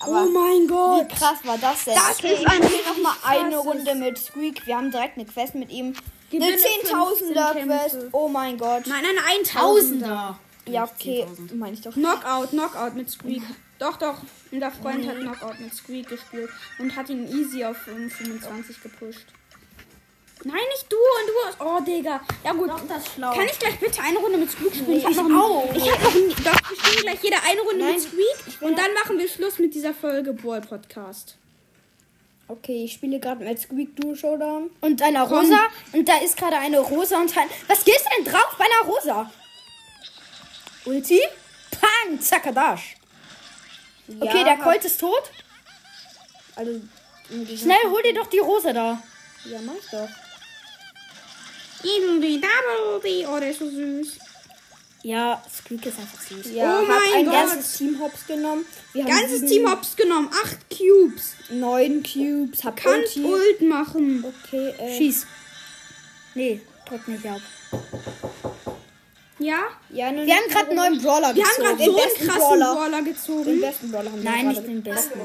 Aber 0.03 0.25
oh 0.25 0.29
mein 0.31 0.63
wie 0.63 0.67
Gott! 0.67 1.09
krass 1.11 1.39
war 1.45 1.59
das 1.59 1.85
denn? 1.85 1.95
Das 1.95 2.19
okay, 2.19 2.35
ist 2.35 2.41
ich 2.41 2.49
ein 2.49 2.63
spiele 2.63 2.83
noch 2.89 3.03
mal 3.03 3.15
eine 3.25 3.57
Runde 3.57 3.95
mit 3.95 4.19
Squeak. 4.19 4.67
Wir 4.67 4.77
haben 4.77 4.91
direkt 4.91 5.17
eine 5.17 5.27
Quest 5.27 5.55
mit 5.55 5.71
ihm. 5.71 5.95
Eine 6.33 6.41
Gewinne 6.41 6.57
10.000er 6.57 7.53
15 7.53 7.67
Quest. 7.67 7.99
Oh 8.13 8.29
mein 8.29 8.59
Gott. 8.59 8.87
Nein, 8.87 9.05
eine 9.05 9.43
1000er. 9.43 9.53
Tausender. 9.53 10.39
Ja, 10.67 10.85
okay. 10.85 11.27
Meine 11.55 11.75
ich 11.75 11.83
doch. 11.83 11.93
Knockout, 11.93 12.51
Knockout 12.51 12.95
mit 12.95 13.11
Squeak. 13.11 13.43
Doch, 13.79 13.97
doch. 13.97 14.19
Unser 14.51 14.71
Freund 14.71 15.07
hat 15.07 15.17
Knockout 15.19 15.61
mit 15.61 15.75
Squeak 15.75 16.09
gespielt 16.09 16.51
und 16.79 16.95
hat 16.97 17.09
ihn 17.09 17.27
easy 17.29 17.65
auf 17.65 17.77
25 17.79 18.83
gepusht. 18.83 19.27
Nein, 20.45 20.57
nicht 20.73 20.91
du 20.91 20.97
und 20.97 21.29
du. 21.29 21.65
Oh, 21.65 21.81
Digga. 21.81 22.21
Ja 22.43 22.53
gut. 22.53 22.71
das 22.89 23.05
ist 23.05 23.15
schlau. 23.15 23.33
Kann 23.33 23.47
ich 23.47 23.59
gleich 23.59 23.79
bitte 23.79 24.03
eine 24.03 24.19
Runde 24.19 24.39
mit 24.39 24.51
Squeak 24.51 24.75
spielen? 24.75 24.99
ich 24.99 25.05
hab 25.05 25.13
ich 25.13 25.17
noch, 25.19 25.41
auch. 25.41 25.75
Ich 25.75 25.91
hab 25.91 26.03
noch 26.03 26.13
Doch, 26.13 26.71
wir 26.71 26.77
spielen 26.77 27.03
gleich 27.03 27.23
jeder 27.23 27.37
eine 27.49 27.61
Runde 27.61 27.85
Nein, 27.85 27.95
mit 27.95 28.03
Squeak 28.03 28.63
und 28.63 28.77
dann 28.77 28.93
machen 28.95 29.19
wir 29.19 29.29
Schluss 29.29 29.59
mit 29.59 29.75
dieser 29.75 29.95
Folge 29.95 30.33
Brawl 30.33 30.61
Podcast. 30.61 31.37
Okay, 32.49 32.85
ich 32.85 32.95
spiele 32.95 33.21
gerade 33.21 33.45
mit 33.45 33.61
Squeak 33.61 33.95
Duo 33.95 34.15
Showdown. 34.15 34.71
Und 34.81 35.01
einer 35.01 35.23
Rosa. 35.23 35.69
Und 35.93 36.09
da 36.09 36.19
ist 36.19 36.37
gerade 36.37 36.57
eine 36.57 36.81
Rosa 36.81 37.21
und 37.21 37.37
ein. 37.37 37.49
Was 37.69 37.85
gehst 37.85 38.05
du 38.05 38.11
denn 38.17 38.33
drauf 38.33 38.57
bei 38.59 38.65
einer 38.65 38.93
Rosa? 38.93 39.31
Ulti? 40.85 41.21
Pang! 41.71 42.21
Zakadash. 42.21 42.97
Okay, 44.21 44.45
der 44.45 44.59
Colt 44.59 44.85
ist 44.85 45.01
tot. 45.01 45.31
Also, 46.57 46.81
Schnell, 47.57 47.79
hol 47.91 48.03
dir 48.03 48.15
doch 48.15 48.27
die 48.27 48.41
Rose 48.41 48.75
da. 48.75 49.03
Ja, 49.45 49.59
mach 49.65 49.75
ich 49.75 49.91
doch. 49.91 50.09
Double 51.83 53.01
D, 53.03 53.27
oh, 53.27 53.39
der 53.41 53.51
ist 53.51 53.59
so 53.59 53.69
süß. 53.71 54.19
Ja, 55.05 55.43
Squeak 55.53 55.85
ist 55.87 55.99
einfach 55.99 56.21
süß. 56.21 56.53
Ja, 56.53 56.79
Oh 56.81 56.85
mein 56.87 57.13
ein 57.19 57.25
Gott. 57.25 57.35
ganzes 57.35 57.77
Team 57.77 57.99
Hops 58.01 58.25
genommen. 58.27 58.65
Wir 58.93 59.05
haben 59.05 59.11
Ganzes 59.11 59.45
Team 59.51 59.69
Hops 59.69 59.97
genommen, 59.97 60.31
acht 60.45 60.59
Cubes. 60.71 61.35
Neun 61.51 62.03
Cubes. 62.05 62.63
Hab 62.63 62.77
Kannst 62.77 63.17
Ulti. 63.17 63.25
Ult 63.25 63.63
machen. 63.63 64.25
Okay, 64.25 64.69
äh, 64.79 64.97
Schieß. 64.97 65.27
Nee, 66.37 66.61
drück 66.89 67.09
nicht 67.09 67.27
ab. 67.27 67.41
Ja? 69.41 69.59
Ja, 69.91 70.13
Wir 70.13 70.37
haben 70.37 70.49
gerade 70.49 70.67
einen 70.69 70.77
neuen 70.77 71.03
Brawler 71.03 71.35
Wir 71.35 71.43
haben 71.45 71.51
gezogen. 71.51 71.67
gerade 71.67 71.77
Den 71.79 71.87
so 71.91 71.97
einen 71.99 72.09
besten 72.09 72.27
krassen 72.29 72.41
Brawler. 72.61 72.75
Brawler 72.75 72.97
den 72.99 73.05
gezogen. 73.07 73.61
besten 73.61 73.91
Brawler 73.91 74.13
haben 74.13 74.23
wir 74.23 74.31
Nein, 74.31 74.45
gerade. 74.45 74.57
nicht 74.61 74.69
den 74.69 74.83
besten. 74.85 75.21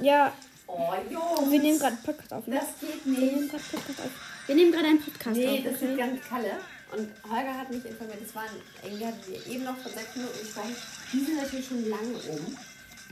Ja, 0.00 0.32
Oh, 0.68 0.92
Jungs. 1.10 1.50
wir 1.50 1.58
nehmen 1.60 1.78
gerade 1.78 1.96
Podcast 2.04 2.32
auf. 2.32 2.46
Ne? 2.46 2.56
Das 2.60 2.66
geht 2.80 3.04
Wir 3.04 3.12
nicht. 3.18 3.32
nehmen 3.34 3.48
gerade 3.48 3.62
Podcast 3.70 4.00
auf. 4.00 4.10
Wir 4.46 4.54
nehmen 4.54 4.72
gerade 4.72 4.86
einen 4.86 5.00
Podcast 5.00 5.36
Nee, 5.36 5.58
auf. 5.58 5.72
das 5.72 5.82
ist 5.82 5.96
ganz 5.98 6.20
Kalle. 6.28 6.52
Und 6.92 7.08
Holger 7.28 7.58
hat 7.58 7.70
mich 7.70 7.84
informiert, 7.84 8.18
das 8.24 8.34
waren, 8.34 8.48
irgendwie 8.84 9.06
hatten 9.06 9.20
wir 9.26 9.46
eben 9.52 9.64
noch 9.64 9.76
vor 9.76 9.90
sechs 9.90 10.14
Minuten 10.14 10.38
gesprochen. 10.38 10.76
Die 11.12 11.18
sind 11.20 11.36
natürlich 11.36 11.66
schon 11.66 11.88
lange 11.88 12.14
um. 12.14 12.56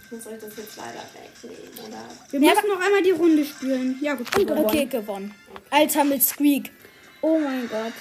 Ich 0.04 0.12
muss 0.12 0.26
euch 0.28 0.38
das 0.40 0.56
jetzt 0.56 0.76
leider 0.76 1.02
wegnehmen, 1.12 1.88
oder? 1.88 2.08
Wir 2.30 2.40
müssen 2.40 2.68
noch 2.68 2.80
einmal 2.80 3.02
die 3.02 3.10
Runde 3.10 3.44
spielen. 3.44 3.98
Ja, 4.00 4.14
gut. 4.14 4.30
gewonnen. 4.30 4.64
Okay, 4.64 4.84
gewonnen. 4.86 5.34
Alter 5.70 6.04
mit 6.04 6.22
Squeak. 6.22 6.70
Oh 7.20 7.38
mein 7.38 7.68
Gott. 7.68 7.92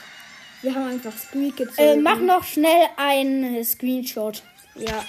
Wir 0.61 0.75
haben 0.75 0.87
einfach 0.89 1.17
Squeak 1.17 1.57
gezogen. 1.57 1.77
Äh, 1.79 1.97
mach 1.97 2.19
noch 2.19 2.43
schnell 2.43 2.87
einen 2.97 3.63
Screenshot 3.65 4.43
Ja, 4.75 5.03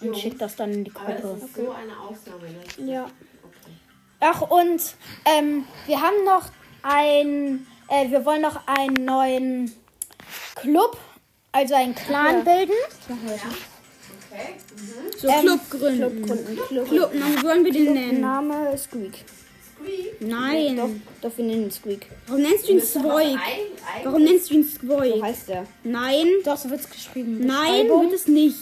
und 0.00 0.16
schick 0.18 0.38
das 0.38 0.56
dann 0.56 0.72
in 0.72 0.84
die 0.84 0.92
Aber 0.94 1.12
Gruppe. 1.14 1.38
das 1.40 1.48
ist 1.50 1.56
so 1.56 1.70
eine 1.70 1.98
Ausnahme. 1.98 2.48
Ne? 2.50 2.92
ja. 2.92 3.10
Ach, 4.20 4.42
und 4.42 4.80
ähm, 5.24 5.64
wir 5.86 6.00
haben 6.00 6.24
noch 6.24 6.46
ein, 6.82 7.66
äh, 7.88 8.10
wir 8.10 8.24
wollen 8.24 8.42
noch 8.42 8.66
einen 8.66 9.04
neuen 9.04 9.74
Club, 10.56 10.98
also 11.52 11.74
einen 11.74 11.94
Clan 11.94 12.44
bilden. 12.44 12.72
Okay. 13.08 14.54
Mhm. 14.76 15.18
So, 15.18 15.28
Ähm, 15.28 15.40
Club 15.40 15.60
gründen. 15.70 15.98
Club 16.22 16.26
gründen. 16.26 16.56
Club. 16.68 16.88
Club, 16.88 17.12
wie 17.12 17.42
wollen 17.44 17.64
wir 17.64 17.72
den 17.72 17.92
nennen? 17.94 18.20
Name 18.20 18.76
Squeak. 18.78 19.24
Squeak. 19.74 20.20
Nein. 20.20 20.76
Doch, 20.76 20.88
doch, 21.22 21.36
wir 21.38 21.44
nennen 21.46 21.64
ihn 21.64 21.70
Squeak. 21.70 22.06
Warum 22.26 22.42
nennst 22.42 22.68
du 22.68 22.72
ihn 22.72 22.78
ein- 22.80 23.38
Warum 24.04 24.22
nennst 24.22 24.50
du 24.50 24.54
ihn 24.54 24.64
So 24.64 24.78
Swoik? 24.86 25.22
heißt 25.22 25.48
er. 25.48 25.66
Nein. 25.82 26.26
Doch, 26.44 26.56
so 26.58 26.70
wird's 26.70 26.88
geschrieben. 26.88 27.40
Nein, 27.44 27.88
wird 27.88 28.12
es 28.12 28.26
nicht. 28.28 28.56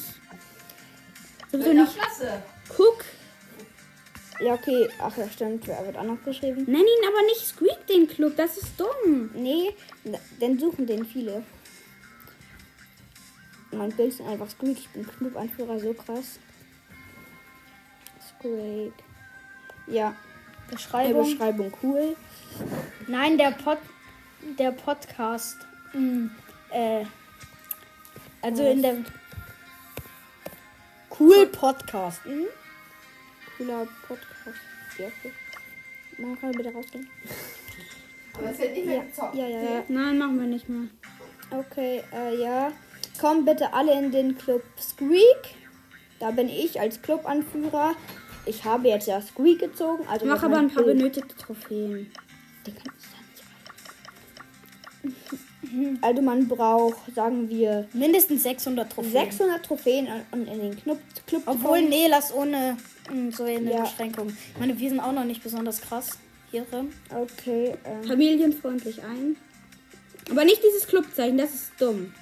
So 1.51 1.59
wird 1.59 1.65
doch 1.67 1.71
einer 1.71 1.83
nicht. 1.85 1.97
Klasse. 1.99 2.43
Guck. 2.77 3.05
Ja, 4.41 4.55
okay. 4.55 4.89
Ach 5.01 5.17
ja, 5.17 5.29
stimmt. 5.29 5.67
Wer 5.67 5.85
wird 5.85 5.97
auch 5.97 6.05
noch 6.05 6.23
geschrieben? 6.25 6.65
Nenn 6.67 6.81
ihn 6.81 7.09
aber 7.09 7.23
nicht 7.27 7.47
Squeak, 7.47 7.87
den 7.89 8.07
Club. 8.09 8.37
Das 8.37 8.57
ist 8.57 8.79
dumm. 8.79 9.31
Nee, 9.35 9.75
dann 10.41 10.59
suchen 10.59 10.87
den 10.87 11.05
viele. 11.05 11.43
Mein 13.73 13.91
Bild 13.91 14.11
ist 14.11 14.21
einfach 14.21 14.49
Squeak. 14.49 14.79
Ich 14.79 14.89
bin 14.91 15.07
Club-Anführer, 15.07 15.79
so 15.81 15.93
krass. 15.93 16.39
Squeak. 18.39 18.93
Ja, 19.87 20.15
Beschreibung. 20.71 21.31
Beschreibung 21.31 21.73
cool. 21.83 22.17
Nein, 23.07 23.39
der 23.39 23.51
Pod, 23.53 23.79
der 24.59 24.71
Podcast. 24.71 25.57
Mm, 25.95 26.27
äh, 26.71 27.05
also 28.43 28.65
in 28.65 28.83
der 28.83 28.97
Cool 31.19 31.47
Podcast. 31.47 32.25
Mhm. 32.25 32.47
Cooler 33.59 33.87
Podcast. 34.07 34.59
Ja, 34.99 35.07
okay. 35.07 35.33
Man 36.19 36.41
kann 36.41 36.53
bitte 36.53 36.73
rausgehen. 36.73 37.09
Aber 38.35 38.51
es 38.51 38.59
wird 38.59 38.73
nicht 38.73 38.87
mehr 38.87 38.97
Ja, 38.97 39.03
gezockt. 39.03 39.35
ja, 39.35 39.47
ja, 39.47 39.63
ja. 39.63 39.85
Nein, 39.89 40.19
machen 40.19 40.41
wir 40.41 40.47
nicht 40.47 40.69
mehr. 40.69 40.89
Okay, 41.51 42.03
äh, 42.15 42.41
ja. 42.41 42.73
Kommt 43.21 43.47
bitte 43.47 43.73
alle 43.73 43.99
in 43.99 44.11
den 44.13 44.39
Club 44.39 44.63
Squeak. 44.81 45.55
Da 46.21 46.31
bin 46.31 46.49
ich 46.49 46.81
als 46.81 47.01
Clubanführer. 47.03 47.95
Ich 48.47 48.65
habe 48.65 48.89
jetzt 48.89 49.07
ja 49.09 49.21
Squeak 49.21 49.59
gezogen. 49.61 50.07
Also 50.09 50.27
Mach 50.27 50.43
aber 50.43 50.59
ein 50.59 50.71
paar 50.73 50.85
Bild. 50.85 50.99
benötigte 50.99 51.37
Trophäen. 51.37 52.11
Den 52.67 52.75
kann 52.77 52.93
Also 56.01 56.23
man 56.23 56.49
braucht, 56.49 57.15
sagen 57.15 57.49
wir, 57.49 57.87
Mindestens 57.93 58.43
600 58.43 58.91
Trophäen. 58.93 59.13
600 59.13 59.65
Trophäen 59.65 60.09
und 60.31 60.47
in 60.49 60.61
den 60.61 60.77
Club, 60.77 60.99
Club 61.27 61.43
Obwohl, 61.47 61.79
kommen. 61.79 61.89
nee, 61.91 62.07
lass 62.09 62.33
ohne 62.33 62.77
mm, 63.13 63.31
so 63.31 63.45
eine 63.45 63.71
Ja. 63.73 63.83
Beschränkung. 63.83 64.29
Ich 64.55 64.59
meine, 64.61 64.79
wir 64.79 64.89
sind 64.89 65.01
auch 65.01 65.13
noch 65.13 65.25
nicht 65.25 65.43
besonders 65.43 65.81
krass 65.81 66.19
hier 66.51 66.63
drin. 66.71 66.93
Okay, 67.15 67.75
ähm, 67.85 68.05
Familienfreundlich 68.05 69.03
ein. 69.03 69.37
Aber 70.31 70.45
nicht 70.45 70.63
dieses 70.63 70.87
Clubzeichen, 70.87 71.39
das 71.39 71.55
ist 71.55 71.73
dumm. 71.79 72.13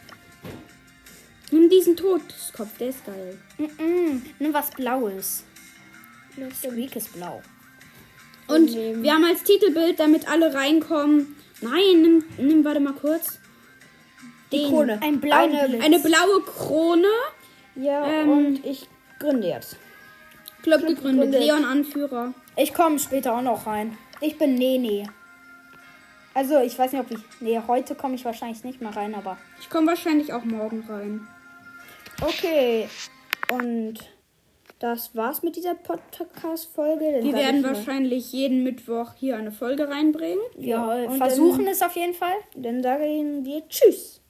Nimm 1.51 1.69
diesen 1.71 1.97
Todeskopf, 1.97 2.77
der 2.79 2.89
ist 2.89 3.05
geil. 3.07 3.39
Mm 3.59 3.65
-mm, 3.65 4.21
nimm 4.41 4.53
was 4.53 4.71
Blaues. 4.71 5.45
Squeak 6.55 6.97
ist 6.97 7.13
blau. 7.15 7.41
Und 8.49 8.73
wir 8.75 9.13
haben 9.15 9.25
als 9.25 9.43
Titelbild, 9.43 9.99
damit 9.99 10.29
alle 10.29 10.53
reinkommen. 10.55 11.35
Nein, 11.61 12.03
nimm, 12.03 12.25
nimm 12.39 12.65
warte 12.65 12.81
mal 12.81 12.93
kurz. 12.93 13.39
Den. 14.53 14.69
Krone. 14.69 15.01
Ein 15.03 15.21
blauer 15.21 15.39
Eine- 15.39 15.69
Blitz. 15.69 15.85
Eine 15.85 15.99
blaue 15.99 16.43
Krone. 16.43 17.09
ja, 17.75 18.07
Ähm, 18.07 18.31
und 18.31 18.65
ich 18.67 18.89
gründe 19.19 19.49
jetzt. 19.49 19.77
Club 20.63 20.81
gegründet. 20.81 21.33
gegründet. 21.33 21.41
Leon 21.41 21.65
Anführer. 21.65 22.35
Ich 22.57 22.73
komme 22.75 22.99
später 22.99 23.35
auch 23.37 23.43
noch 23.43 23.67
rein. 23.67 23.97
Ich 24.21 24.39
bin 24.39 24.55
Nene. 24.55 25.09
Also, 26.35 26.59
ich 26.61 26.79
weiß 26.79 26.93
nicht, 26.93 27.01
ob 27.01 27.11
ich. 27.11 27.19
Nee, 27.41 27.61
heute 27.67 27.95
komme 27.95 28.15
ich 28.15 28.25
wahrscheinlich 28.25 28.63
nicht 28.65 28.81
mehr 28.81 28.95
rein, 28.95 29.15
aber. 29.15 29.39
Ich 29.61 29.71
komme 29.71 29.87
wahrscheinlich 29.89 30.33
auch 30.33 30.45
morgen 30.45 30.85
rein. 30.89 31.27
Okay, 32.21 32.89
und 33.51 33.95
das 34.79 35.15
war's 35.17 35.43
mit 35.43 35.57
dieser 35.57 35.75
Podcast-Folge. 35.75 37.13
Dann 37.13 37.25
Wir 37.25 37.33
werden 37.33 37.65
wahrscheinlich 37.65 38.33
jeden 38.33 38.63
Mittwoch 38.63 39.15
hier 39.15 39.37
eine 39.37 39.51
Folge 39.51 39.89
reinbringen. 39.89 40.43
Ja, 40.59 41.07
und 41.07 41.17
versuchen 41.17 41.67
es 41.67 41.83
auf 41.83 41.97
jeden 41.97 42.15
Fall. 42.15 42.35
Dann, 42.55 42.83
dann 42.83 42.83
sagen 42.83 43.45
wir 43.45 43.67
Tschüss. 43.69 44.21